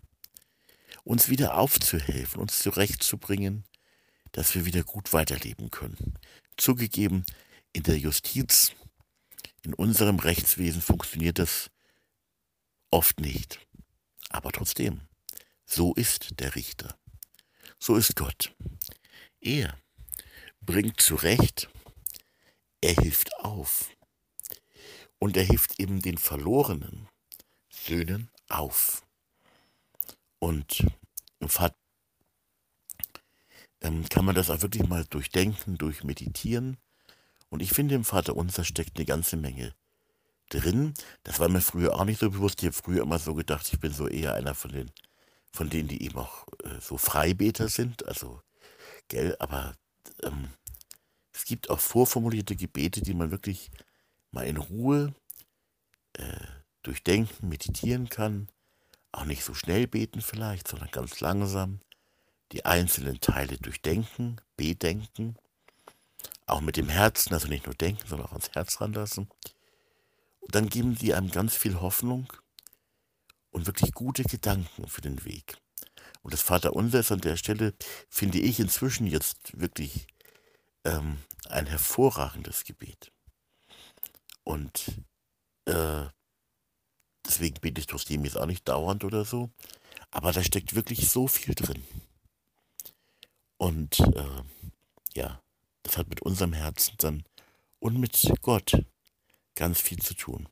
[1.11, 3.65] uns wieder aufzuhelfen, uns zurechtzubringen,
[4.31, 6.17] dass wir wieder gut weiterleben können.
[6.57, 7.27] Zugegeben,
[7.73, 8.71] in der Justiz,
[9.63, 11.69] in unserem Rechtswesen funktioniert das
[12.93, 13.59] oft nicht.
[14.29, 15.01] Aber trotzdem,
[15.67, 16.97] so ist der Richter.
[17.81, 18.55] So ist Gott.
[19.41, 19.77] Er
[20.61, 21.69] bringt zurecht,
[22.81, 23.91] er hilft auf.
[25.19, 27.09] Und er hilft eben den verlorenen
[27.69, 29.05] Söhnen auf.
[30.39, 30.85] Und
[31.49, 31.77] Vater
[33.81, 36.77] ähm, kann man das auch wirklich mal durchdenken, durchmeditieren.
[37.49, 39.75] Und ich finde, im Vater Unser steckt eine ganze Menge
[40.51, 40.95] drin.
[41.25, 42.63] Das war mir früher auch nicht so bewusst.
[42.63, 44.91] Ich habe früher immer so gedacht, ich bin so eher einer von den,
[45.53, 48.07] von denen, die eben auch äh, so Freibeter sind.
[48.07, 48.43] Also,
[49.09, 49.75] gell, aber
[50.23, 50.51] ähm,
[51.33, 53.71] es gibt auch vorformulierte Gebete, die man wirklich
[54.31, 55.15] mal in Ruhe
[56.15, 56.47] äh,
[56.83, 58.49] durchdenken, meditieren kann.
[59.13, 61.81] Auch nicht so schnell beten vielleicht, sondern ganz langsam
[62.53, 65.37] die einzelnen Teile durchdenken, bedenken,
[66.47, 69.29] auch mit dem Herzen, also nicht nur denken, sondern auch ans Herz ranlassen.
[70.41, 72.33] Und dann geben die einem ganz viel Hoffnung
[73.51, 75.59] und wirklich gute Gedanken für den Weg.
[76.23, 77.75] Und das Vaterunser ist an der Stelle,
[78.09, 80.07] finde ich inzwischen jetzt wirklich
[80.85, 83.13] ähm, ein hervorragendes Gebet.
[84.45, 85.03] Und
[85.67, 86.07] äh,
[87.31, 89.51] deswegen bete ich trotzdem jetzt auch nicht dauernd oder so.
[90.11, 91.85] Aber da steckt wirklich so viel drin.
[93.57, 94.43] Und äh,
[95.15, 95.41] ja,
[95.85, 97.25] das hat mit unserem Herzen dann
[97.79, 98.85] und mit Gott
[99.55, 100.49] ganz viel zu tun.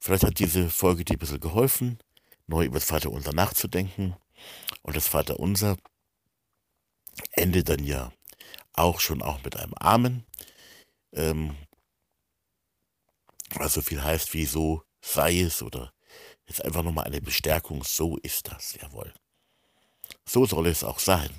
[0.00, 1.98] Vielleicht hat diese Folge dir ein bisschen geholfen,
[2.46, 4.16] neu über das Vaterunser nachzudenken.
[4.82, 5.76] Und das Vaterunser
[7.32, 8.12] endet dann ja
[8.72, 10.24] auch schon auch mit einem Amen.
[11.12, 11.56] Ähm,
[13.58, 15.92] was so viel heißt wie so sei es oder
[16.46, 19.12] ist einfach nochmal eine Bestärkung, so ist das, jawohl.
[20.26, 21.30] So soll es auch sein.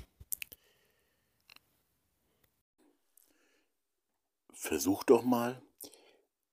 [4.52, 5.62] Versuch doch mal,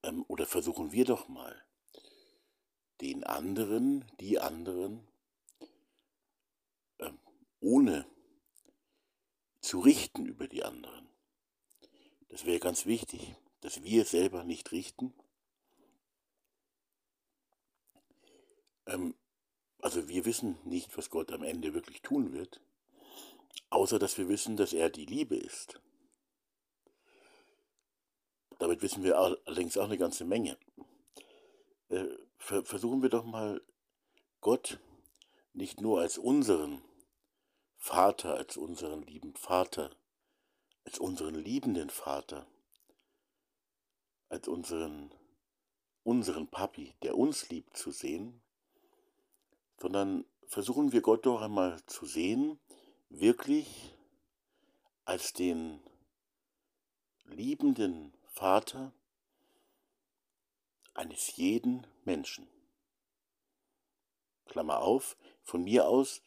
[0.04, 1.64] ähm, oder versuchen wir doch mal,
[3.02, 5.08] den anderen, die anderen,
[7.00, 7.20] ähm,
[7.60, 8.06] ohne
[9.62, 11.10] zu richten über die anderen.
[12.30, 15.14] Das wäre ganz wichtig, dass wir selber nicht richten,
[18.86, 19.16] Ähm,
[19.80, 22.62] also wir wissen nicht, was Gott am Ende wirklich tun wird,
[23.70, 25.82] außer dass wir wissen, dass er die Liebe ist.
[28.60, 30.58] Damit wissen wir allerdings auch eine ganze Menge.
[31.90, 32.06] Äh,
[32.38, 33.62] versuchen wir doch mal
[34.42, 34.80] Gott
[35.54, 36.82] nicht nur als unseren
[37.76, 39.96] Vater, als unseren lieben Vater,
[40.86, 42.48] als unseren liebenden Vater,
[44.30, 45.14] als unseren,
[46.04, 48.43] unseren Papi, der uns liebt, zu sehen,
[49.84, 52.58] sondern versuchen wir Gott doch einmal zu sehen,
[53.10, 53.94] wirklich
[55.04, 55.82] als den
[57.26, 58.94] liebenden Vater
[60.94, 62.48] eines jeden Menschen.
[64.46, 66.22] Klammer auf, von mir aus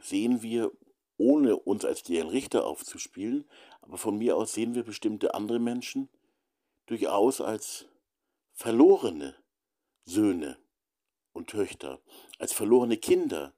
[0.00, 0.72] sehen wir,
[1.16, 3.48] ohne uns als deren Richter aufzuspielen,
[3.82, 6.08] aber von mir aus sehen wir bestimmte andere Menschen
[6.86, 7.86] durchaus als
[8.52, 9.36] verlorene
[10.04, 10.58] Söhne
[11.34, 12.00] und Töchter,
[12.38, 13.52] als verlorene Kinder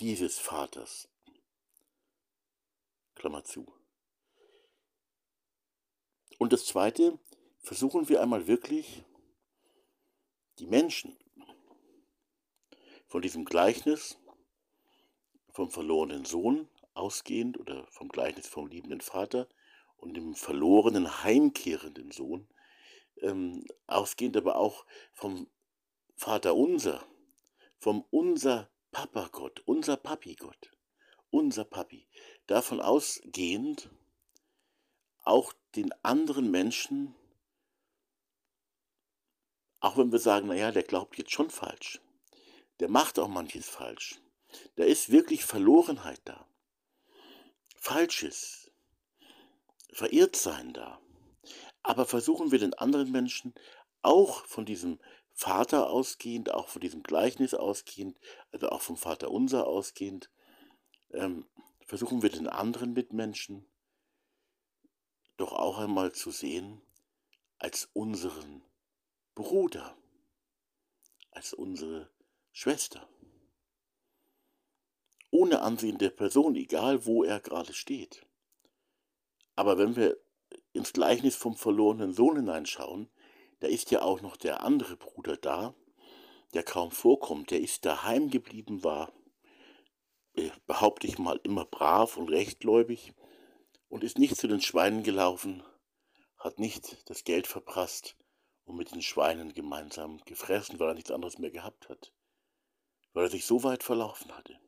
[0.00, 1.08] dieses Vaters.
[3.14, 3.72] Klammer zu.
[6.38, 7.18] Und das Zweite,
[7.60, 9.02] versuchen wir einmal wirklich
[10.58, 11.16] die Menschen
[13.06, 14.18] von diesem Gleichnis
[15.50, 19.48] vom verlorenen Sohn ausgehend oder vom Gleichnis vom liebenden Vater
[19.96, 22.46] und dem verlorenen heimkehrenden Sohn
[23.18, 25.46] ähm, ausgehend, aber auch vom
[26.14, 27.06] Vater unser,
[27.78, 30.70] vom unser Papa Gott, unser Papi Gott,
[31.30, 32.06] unser Papi,
[32.46, 33.90] davon ausgehend
[35.24, 37.14] auch den anderen Menschen,
[39.80, 42.00] auch wenn wir sagen, naja, der glaubt jetzt schon falsch,
[42.80, 44.20] der macht auch manches falsch,
[44.76, 46.46] da ist wirklich Verlorenheit da,
[47.86, 48.70] Falsches,
[49.92, 51.02] Verirrtsein da.
[51.82, 53.54] Aber versuchen wir den anderen Menschen
[54.00, 54.98] auch von diesem
[55.34, 58.18] Vater ausgehend, auch von diesem Gleichnis ausgehend,
[58.52, 60.30] also auch vom Vater unser ausgehend,
[61.10, 61.46] ähm,
[61.84, 63.66] versuchen wir den anderen Mitmenschen
[65.36, 66.80] doch auch einmal zu sehen
[67.58, 68.62] als unseren
[69.34, 69.98] Bruder,
[71.32, 72.10] als unsere
[72.52, 73.08] Schwester.
[75.30, 78.24] Ohne Ansehen der Person, egal wo er gerade steht.
[79.56, 80.16] Aber wenn wir
[80.72, 83.10] ins Gleichnis vom verlorenen Sohn hineinschauen,
[83.64, 85.74] da ist ja auch noch der andere Bruder da,
[86.52, 89.10] der kaum vorkommt, der ist daheim geblieben, war,
[90.34, 93.14] äh, behaupte ich mal, immer brav und rechtgläubig
[93.88, 95.62] und ist nicht zu den Schweinen gelaufen,
[96.36, 98.18] hat nicht das Geld verprasst
[98.66, 102.12] und mit den Schweinen gemeinsam gefressen, weil er nichts anderes mehr gehabt hat,
[103.14, 104.60] weil er sich so weit verlaufen hatte.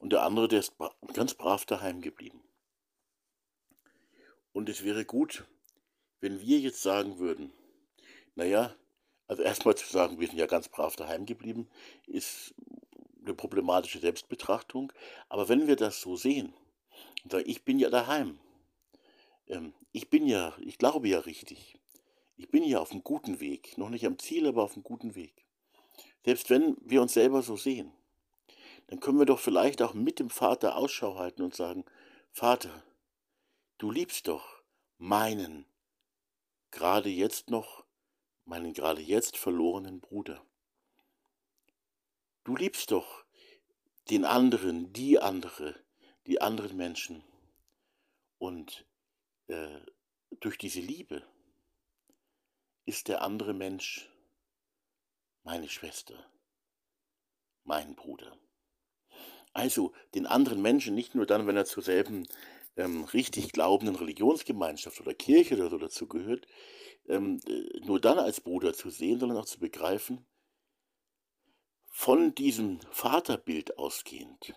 [0.00, 0.72] Und der andere, der ist
[1.12, 2.42] ganz brav daheim geblieben.
[4.54, 5.44] Und es wäre gut,
[6.20, 7.52] wenn wir jetzt sagen würden,
[8.40, 8.74] naja,
[9.26, 11.68] also erstmal zu sagen, wir sind ja ganz brav daheim geblieben,
[12.06, 12.54] ist
[13.24, 14.92] eine problematische Selbstbetrachtung.
[15.28, 16.52] Aber wenn wir das so sehen
[17.22, 18.38] und sagen, ich bin ja daheim,
[19.46, 21.78] ähm, ich bin ja, ich glaube ja richtig,
[22.36, 25.14] ich bin ja auf einem guten Weg, noch nicht am Ziel, aber auf einem guten
[25.14, 25.44] Weg.
[26.24, 27.92] Selbst wenn wir uns selber so sehen,
[28.88, 31.84] dann können wir doch vielleicht auch mit dem Vater Ausschau halten und sagen,
[32.32, 32.82] Vater,
[33.80, 34.62] Du liebst doch
[34.98, 35.64] meinen,
[36.70, 37.86] gerade jetzt noch,
[38.50, 40.44] meinen gerade jetzt verlorenen Bruder.
[42.42, 43.24] Du liebst doch
[44.10, 45.76] den anderen, die andere,
[46.26, 47.22] die anderen Menschen.
[48.38, 48.84] Und
[49.46, 49.80] äh,
[50.40, 51.22] durch diese Liebe
[52.86, 54.10] ist der andere Mensch
[55.44, 56.28] meine Schwester,
[57.62, 58.36] mein Bruder.
[59.52, 62.26] Also den anderen Menschen nicht nur dann, wenn er zur selben
[62.80, 66.46] ähm, richtig glaubenden Religionsgemeinschaft oder Kirche oder so dazugehört,
[67.08, 70.26] ähm, äh, nur dann als Bruder zu sehen, sondern auch zu begreifen,
[71.88, 74.54] von diesem Vaterbild ausgehend,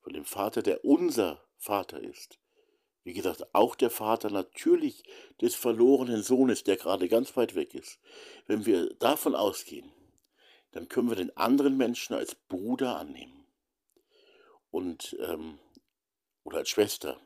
[0.00, 2.38] von dem Vater, der unser Vater ist,
[3.04, 5.02] wie gesagt, auch der Vater natürlich
[5.40, 7.98] des verlorenen Sohnes, der gerade ganz weit weg ist.
[8.46, 9.90] Wenn wir davon ausgehen,
[10.72, 13.46] dann können wir den anderen Menschen als Bruder annehmen.
[14.70, 15.58] Und ähm,
[16.48, 17.20] oder als Schwester,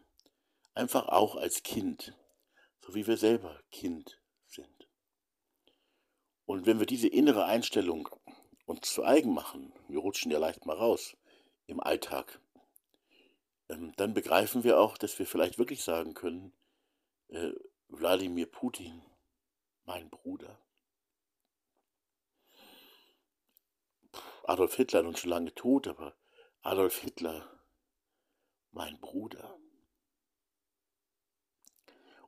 [0.75, 2.17] einfach auch als Kind,
[2.81, 4.89] so wie wir selber Kind sind.
[6.45, 8.09] Und wenn wir diese innere Einstellung
[8.67, 11.17] uns zu eigen machen, wir rutschen ja leicht mal raus
[11.67, 12.41] im Alltag,
[13.69, 16.53] ähm, dann begreifen wir auch, dass wir vielleicht wirklich sagen können,
[17.29, 17.53] äh,
[17.89, 19.03] Wladimir Putin,
[19.85, 20.59] mein Bruder.
[24.45, 26.17] Adolf Hitler nun schon lange tot, aber
[26.63, 27.49] Adolf Hitler
[28.73, 29.59] mein Bruder.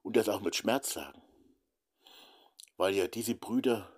[0.05, 1.23] Und das auch mit Schmerz sagen,
[2.77, 3.91] weil ja diese Brüder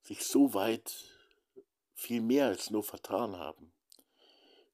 [0.00, 1.04] sich so weit
[1.92, 3.74] viel mehr als nur vertan haben,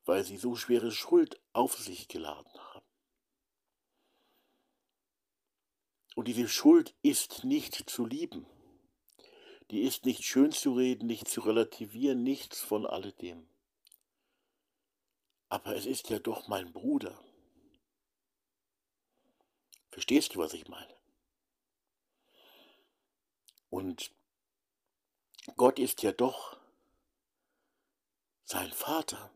[0.05, 2.87] weil sie so schwere Schuld auf sich geladen haben.
[6.15, 8.47] Und diese Schuld ist nicht zu lieben.
[9.73, 13.49] Die ist nicht schön zu reden, nicht zu relativieren, nichts von alledem.
[15.49, 17.21] Aber es ist ja doch mein Bruder.
[19.91, 20.95] Verstehst du, was ich meine?
[23.69, 24.13] Und
[25.57, 26.57] Gott ist ja doch
[28.45, 29.31] sein Vater.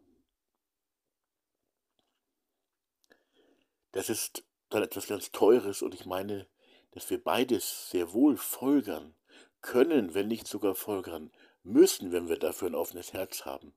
[3.93, 6.49] Das ist dann etwas ganz Teures und ich meine,
[6.91, 9.15] dass wir beides sehr wohl folgern
[9.61, 11.33] können, wenn nicht sogar folgern
[11.63, 13.73] müssen, wenn wir dafür ein offenes Herz haben.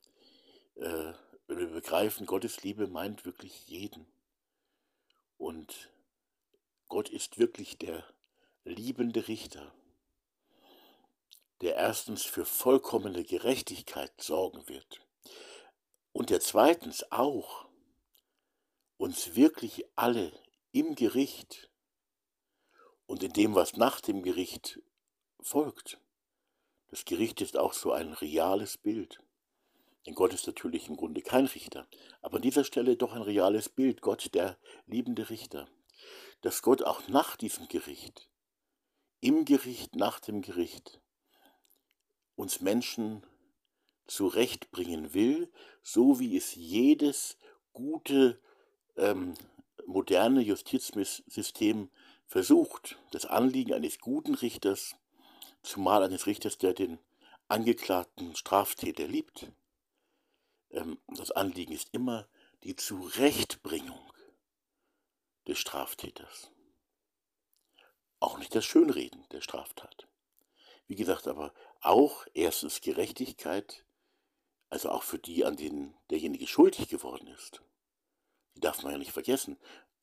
[0.75, 1.13] Äh,
[1.47, 4.07] wenn wir begreifen, Gottes Liebe meint wirklich jeden.
[5.37, 5.89] Und
[6.87, 8.03] Gott ist wirklich der
[8.63, 9.73] liebende Richter
[11.61, 15.01] der erstens für vollkommene Gerechtigkeit sorgen wird
[16.13, 17.67] und der zweitens auch
[18.97, 20.31] uns wirklich alle
[20.71, 21.69] im Gericht
[23.05, 24.79] und in dem, was nach dem Gericht
[25.39, 25.99] folgt.
[26.89, 29.19] Das Gericht ist auch so ein reales Bild.
[30.05, 31.87] Denn Gott ist natürlich im Grunde kein Richter,
[32.21, 35.67] aber an dieser Stelle doch ein reales Bild, Gott der liebende Richter.
[36.41, 38.29] Dass Gott auch nach diesem Gericht,
[39.19, 41.01] im Gericht, nach dem Gericht,
[42.35, 43.25] uns Menschen
[44.05, 47.37] zurechtbringen will, so wie es jedes
[47.73, 48.39] gute
[48.95, 49.33] ähm,
[49.85, 51.89] moderne Justizsystem
[52.25, 52.97] versucht.
[53.11, 54.95] Das Anliegen eines guten Richters,
[55.63, 56.99] zumal eines Richters, der den
[57.47, 59.47] angeklagten Straftäter liebt.
[60.71, 62.27] Ähm, das Anliegen ist immer
[62.63, 64.06] die Zurechtbringung
[65.47, 66.51] des Straftäters.
[68.19, 70.07] Auch nicht das Schönreden der Straftat.
[70.87, 73.85] Wie gesagt, aber auch erstens Gerechtigkeit,
[74.69, 77.61] also auch für die, an denen derjenige schuldig geworden ist.
[78.55, 79.57] Die darf man ja nicht vergessen.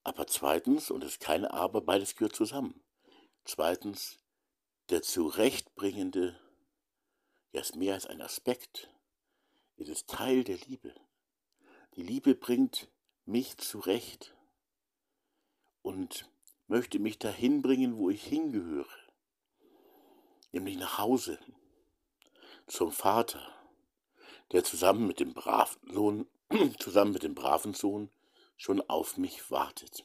[0.05, 2.82] Aber zweitens, und es ist keine Aber, beides gehört zusammen.
[3.45, 4.18] Zweitens,
[4.90, 6.38] der zurechtbringende,
[7.53, 8.90] ja, ist mehr als ein Aspekt.
[9.76, 10.95] Es ist Teil der Liebe.
[11.97, 12.88] Die Liebe bringt
[13.24, 14.34] mich zurecht
[15.85, 16.28] und
[16.66, 19.05] möchte mich dahin bringen, wo ich hingehöre
[20.55, 21.39] nämlich nach Hause
[22.66, 23.43] zum Vater,
[24.53, 26.26] der zusammen mit dem braven Sohn,
[26.78, 28.11] zusammen mit dem braven Sohn
[28.57, 30.05] schon auf mich wartet.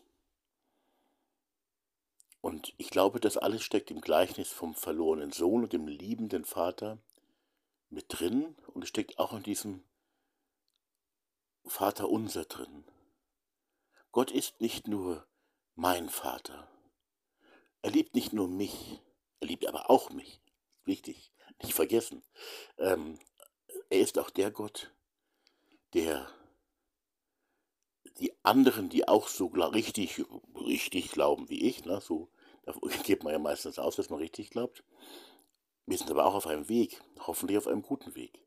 [2.42, 6.98] Und ich glaube, das alles steckt im Gleichnis vom verlorenen Sohn und dem liebenden Vater
[7.90, 9.84] mit drin und steckt auch in diesem
[11.66, 12.86] Vater unser drin.
[14.12, 15.28] Gott ist nicht nur
[15.80, 16.68] mein Vater.
[17.82, 19.00] Er liebt nicht nur mich,
[19.40, 20.42] er liebt aber auch mich.
[20.84, 22.22] Wichtig, nicht vergessen.
[22.78, 23.18] Ähm,
[23.90, 24.94] er ist auch der Gott,
[25.94, 26.28] der
[28.18, 30.26] die anderen, die auch so richtig,
[30.56, 32.30] richtig glauben wie ich, ne, so
[32.64, 32.74] da
[33.04, 34.84] geht man ja meistens aus, dass man richtig glaubt.
[35.86, 38.46] Wir sind aber auch auf einem Weg, hoffentlich auf einem guten Weg.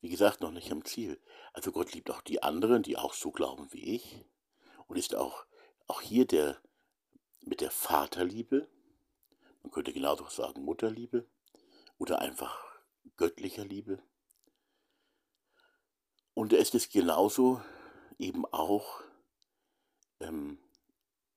[0.00, 1.20] Wie gesagt, noch nicht am Ziel.
[1.52, 4.24] Also Gott liebt auch die anderen, die auch so glauben wie ich.
[4.88, 5.46] Und ist auch,
[5.86, 6.60] auch hier der
[7.42, 8.68] mit der Vaterliebe,
[9.62, 11.26] man könnte genauso sagen Mutterliebe
[11.98, 12.58] oder einfach
[13.16, 14.02] göttlicher Liebe.
[16.34, 17.62] Und er ist es genauso
[18.18, 19.02] eben auch
[20.20, 20.58] ähm,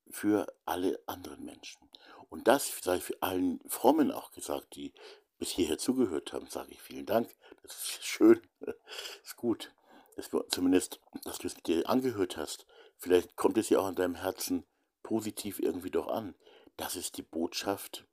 [0.09, 1.81] für alle anderen Menschen.
[2.29, 4.93] Und das sei für allen Frommen auch gesagt, die
[5.37, 7.29] bis hierher zugehört haben, sage ich vielen Dank.
[7.63, 8.75] Das ist schön, das
[9.23, 9.73] ist gut,
[10.15, 12.65] dass du zumindest, dass du es dir angehört hast.
[12.97, 14.65] Vielleicht kommt es ja auch an deinem Herzen
[15.05, 16.33] positiv irgendwie doch an.
[16.77, 18.07] Das ist die Botschaft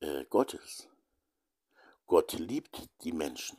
[0.00, 0.88] äh, Gottes.
[2.08, 3.56] Gott liebt die Menschen.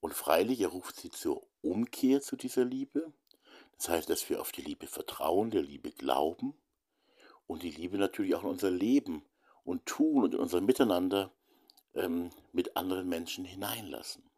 [0.00, 3.12] Und freilich, er ruft sie zur Umkehr zu dieser Liebe.
[3.76, 6.54] Das heißt, dass wir auf die Liebe vertrauen, der Liebe glauben
[7.46, 9.24] und die Liebe natürlich auch in unser Leben
[9.62, 11.30] und Tun und in unser Miteinander
[11.94, 14.28] ähm, mit anderen Menschen hineinlassen.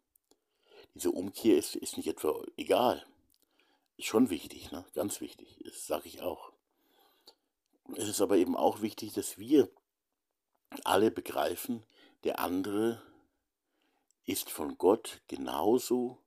[0.93, 3.03] Diese Umkehr ist, ist nicht etwa egal.
[3.97, 4.85] Ist schon wichtig, ne?
[4.93, 6.53] ganz wichtig, das sage ich auch.
[7.95, 9.69] Es ist aber eben auch wichtig, dass wir
[10.83, 11.83] alle begreifen,
[12.23, 13.01] der andere
[14.25, 16.23] ist von Gott genauso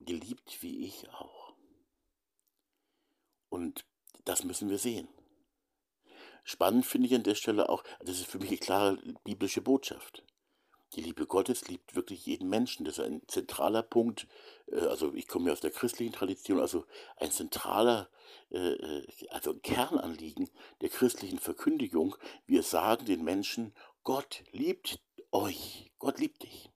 [0.00, 1.54] geliebt wie ich auch.
[3.48, 3.84] Und
[4.24, 5.08] das müssen wir sehen.
[6.44, 10.24] Spannend finde ich an der Stelle auch, das ist für mich eine klare biblische Botschaft.
[10.94, 12.84] Die Liebe Gottes liebt wirklich jeden Menschen.
[12.84, 14.26] Das ist ein zentraler Punkt.
[14.66, 16.84] Äh, also ich komme ja aus der christlichen Tradition, also
[17.16, 18.10] ein zentraler,
[18.50, 22.16] äh, äh, also ein Kernanliegen der christlichen Verkündigung.
[22.46, 23.74] Wir sagen den Menschen,
[24.04, 26.70] Gott liebt euch, Gott liebt dich.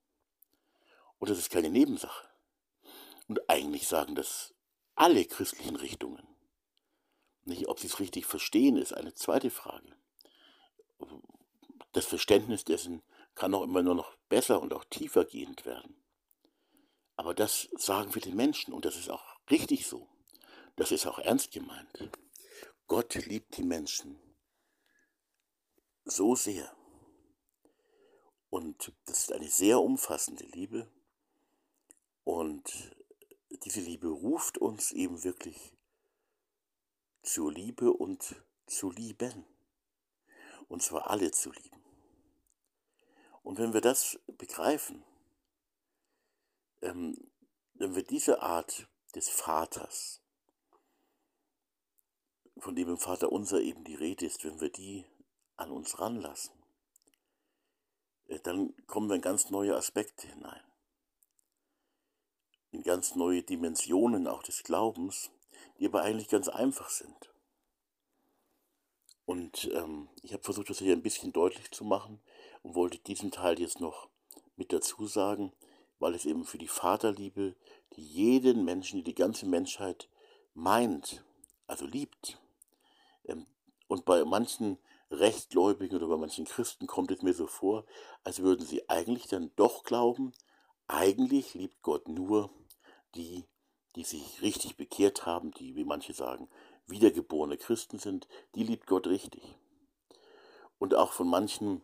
[1.19, 2.27] Und das ist keine Nebensache.
[3.29, 4.55] Und eigentlich sagen das
[4.95, 6.27] alle christlichen Richtungen.
[7.45, 9.95] Nicht, ob sie es richtig verstehen, ist eine zweite Frage.
[11.93, 13.03] Das Verständnis dessen
[13.37, 16.03] kann auch immer nur noch besser und auch tiefer gehend werden.
[17.15, 20.09] Aber das sagen wir den Menschen und das ist auch richtig so.
[20.75, 22.11] Das ist auch ernst gemeint.
[22.87, 24.19] Gott liebt die Menschen
[26.05, 26.75] so sehr.
[28.51, 30.91] Und das ist eine sehr umfassende Liebe.
[32.25, 32.97] Und
[33.65, 35.73] diese Liebe ruft uns eben wirklich
[37.23, 39.45] zur Liebe und zu lieben.
[40.69, 41.86] Und zwar alle zu lieben.
[43.47, 45.05] Und wenn wir das begreifen,
[46.83, 47.31] ähm,
[47.75, 50.21] wenn wir diese Art des Vaters,
[52.59, 55.05] von dem im Vater unser eben die Rede ist, wenn wir die
[55.55, 56.61] an uns ranlassen,
[58.27, 60.65] äh, dann kommen wir in ganz neue Aspekte hinein,
[62.73, 65.31] in ganz neue Dimensionen auch des Glaubens,
[65.79, 67.33] die aber eigentlich ganz einfach sind.
[69.25, 72.21] Und ähm, ich habe versucht, das hier ein bisschen deutlich zu machen
[72.67, 74.09] und wollte diesen Teil jetzt noch
[74.57, 75.53] mit dazu sagen,
[76.01, 77.55] weil es eben für die Vaterliebe,
[77.93, 80.09] die jeden Menschen, die die ganze Menschheit
[80.53, 81.25] meint,
[81.69, 82.41] also liebt.
[83.25, 83.47] Ähm,
[83.87, 84.79] und bei manchen
[85.13, 87.87] Rechtgläubigen oder bei manchen Christen kommt es mir so vor,
[88.25, 90.33] als würden sie eigentlich dann doch glauben,
[90.89, 92.51] eigentlich liebt Gott nur
[93.15, 93.45] die,
[93.95, 96.49] die sich richtig bekehrt haben, die, wie manche sagen,
[96.89, 99.55] wiedergeborene Christen sind, die liebt Gott richtig.
[100.81, 101.83] Und auch von manchen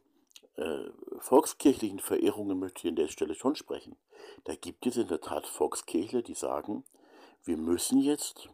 [0.57, 3.97] äh, volkskirchlichen Verehrungen möchte ich an der Stelle schon sprechen.
[4.45, 6.85] Da gibt es in der Tat Volkskirchler, die sagen,
[7.45, 8.49] wir müssen jetzt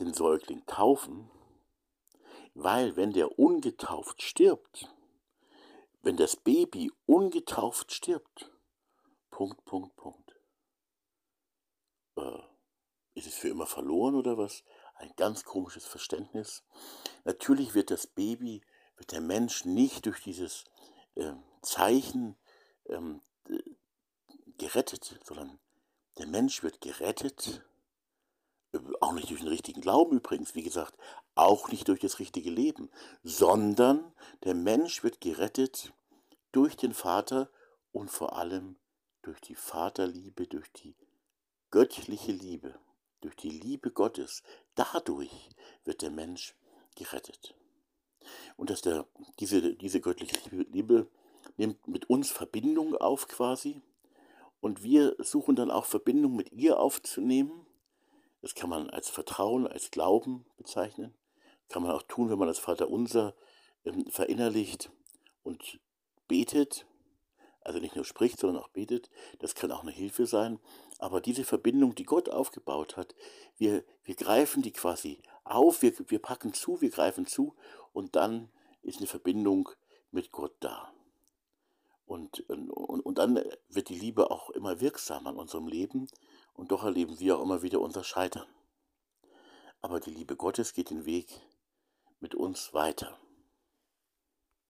[0.00, 1.30] den Säugling taufen,
[2.54, 4.92] weil wenn der ungetauft stirbt,
[6.02, 8.50] wenn das Baby ungetauft stirbt,
[9.30, 10.34] Punkt, Punkt, Punkt.
[12.16, 12.38] Äh,
[13.14, 14.64] ist es für immer verloren oder was?
[14.94, 16.64] Ein ganz komisches Verständnis.
[17.24, 18.62] Natürlich wird das Baby,
[18.96, 20.64] wird der Mensch nicht durch dieses
[21.18, 22.36] äh, Zeichen
[22.86, 23.20] ähm,
[24.56, 25.58] gerettet, sondern
[26.18, 27.62] der Mensch wird gerettet,
[28.72, 30.96] äh, auch nicht durch den richtigen Glauben übrigens, wie gesagt,
[31.34, 32.90] auch nicht durch das richtige Leben,
[33.22, 34.12] sondern
[34.44, 35.92] der Mensch wird gerettet
[36.52, 37.50] durch den Vater
[37.92, 38.76] und vor allem
[39.22, 40.96] durch die Vaterliebe, durch die
[41.70, 42.78] göttliche Liebe
[43.20, 44.42] durch die Liebe Gottes,
[44.74, 45.50] dadurch
[45.84, 46.54] wird der Mensch
[46.94, 47.54] gerettet.
[48.56, 49.06] Und dass der,
[49.38, 51.06] diese, diese göttliche Liebe
[51.56, 53.82] nimmt mit uns Verbindung auf quasi.
[54.60, 57.66] Und wir suchen dann auch Verbindung mit ihr aufzunehmen.
[58.42, 61.14] Das kann man als Vertrauen, als Glauben bezeichnen.
[61.68, 63.34] Kann man auch tun, wenn man das Vaterunser
[63.84, 64.90] ähm, verinnerlicht
[65.42, 65.80] und
[66.26, 66.86] betet
[67.68, 69.10] also nicht nur spricht, sondern auch betet,
[69.40, 70.58] das kann auch eine Hilfe sein.
[70.98, 73.14] Aber diese Verbindung, die Gott aufgebaut hat,
[73.58, 75.20] wir, wir greifen die quasi
[75.50, 77.54] auf, wir, wir packen zu, wir greifen zu
[77.92, 78.50] und dann
[78.82, 79.68] ist eine Verbindung
[80.10, 80.92] mit Gott da.
[82.06, 86.08] Und, und, und dann wird die Liebe auch immer wirksam an unserem Leben
[86.54, 88.46] und doch erleben wir auch immer wieder unser Scheitern.
[89.80, 91.28] Aber die Liebe Gottes geht den Weg
[92.18, 93.18] mit uns weiter.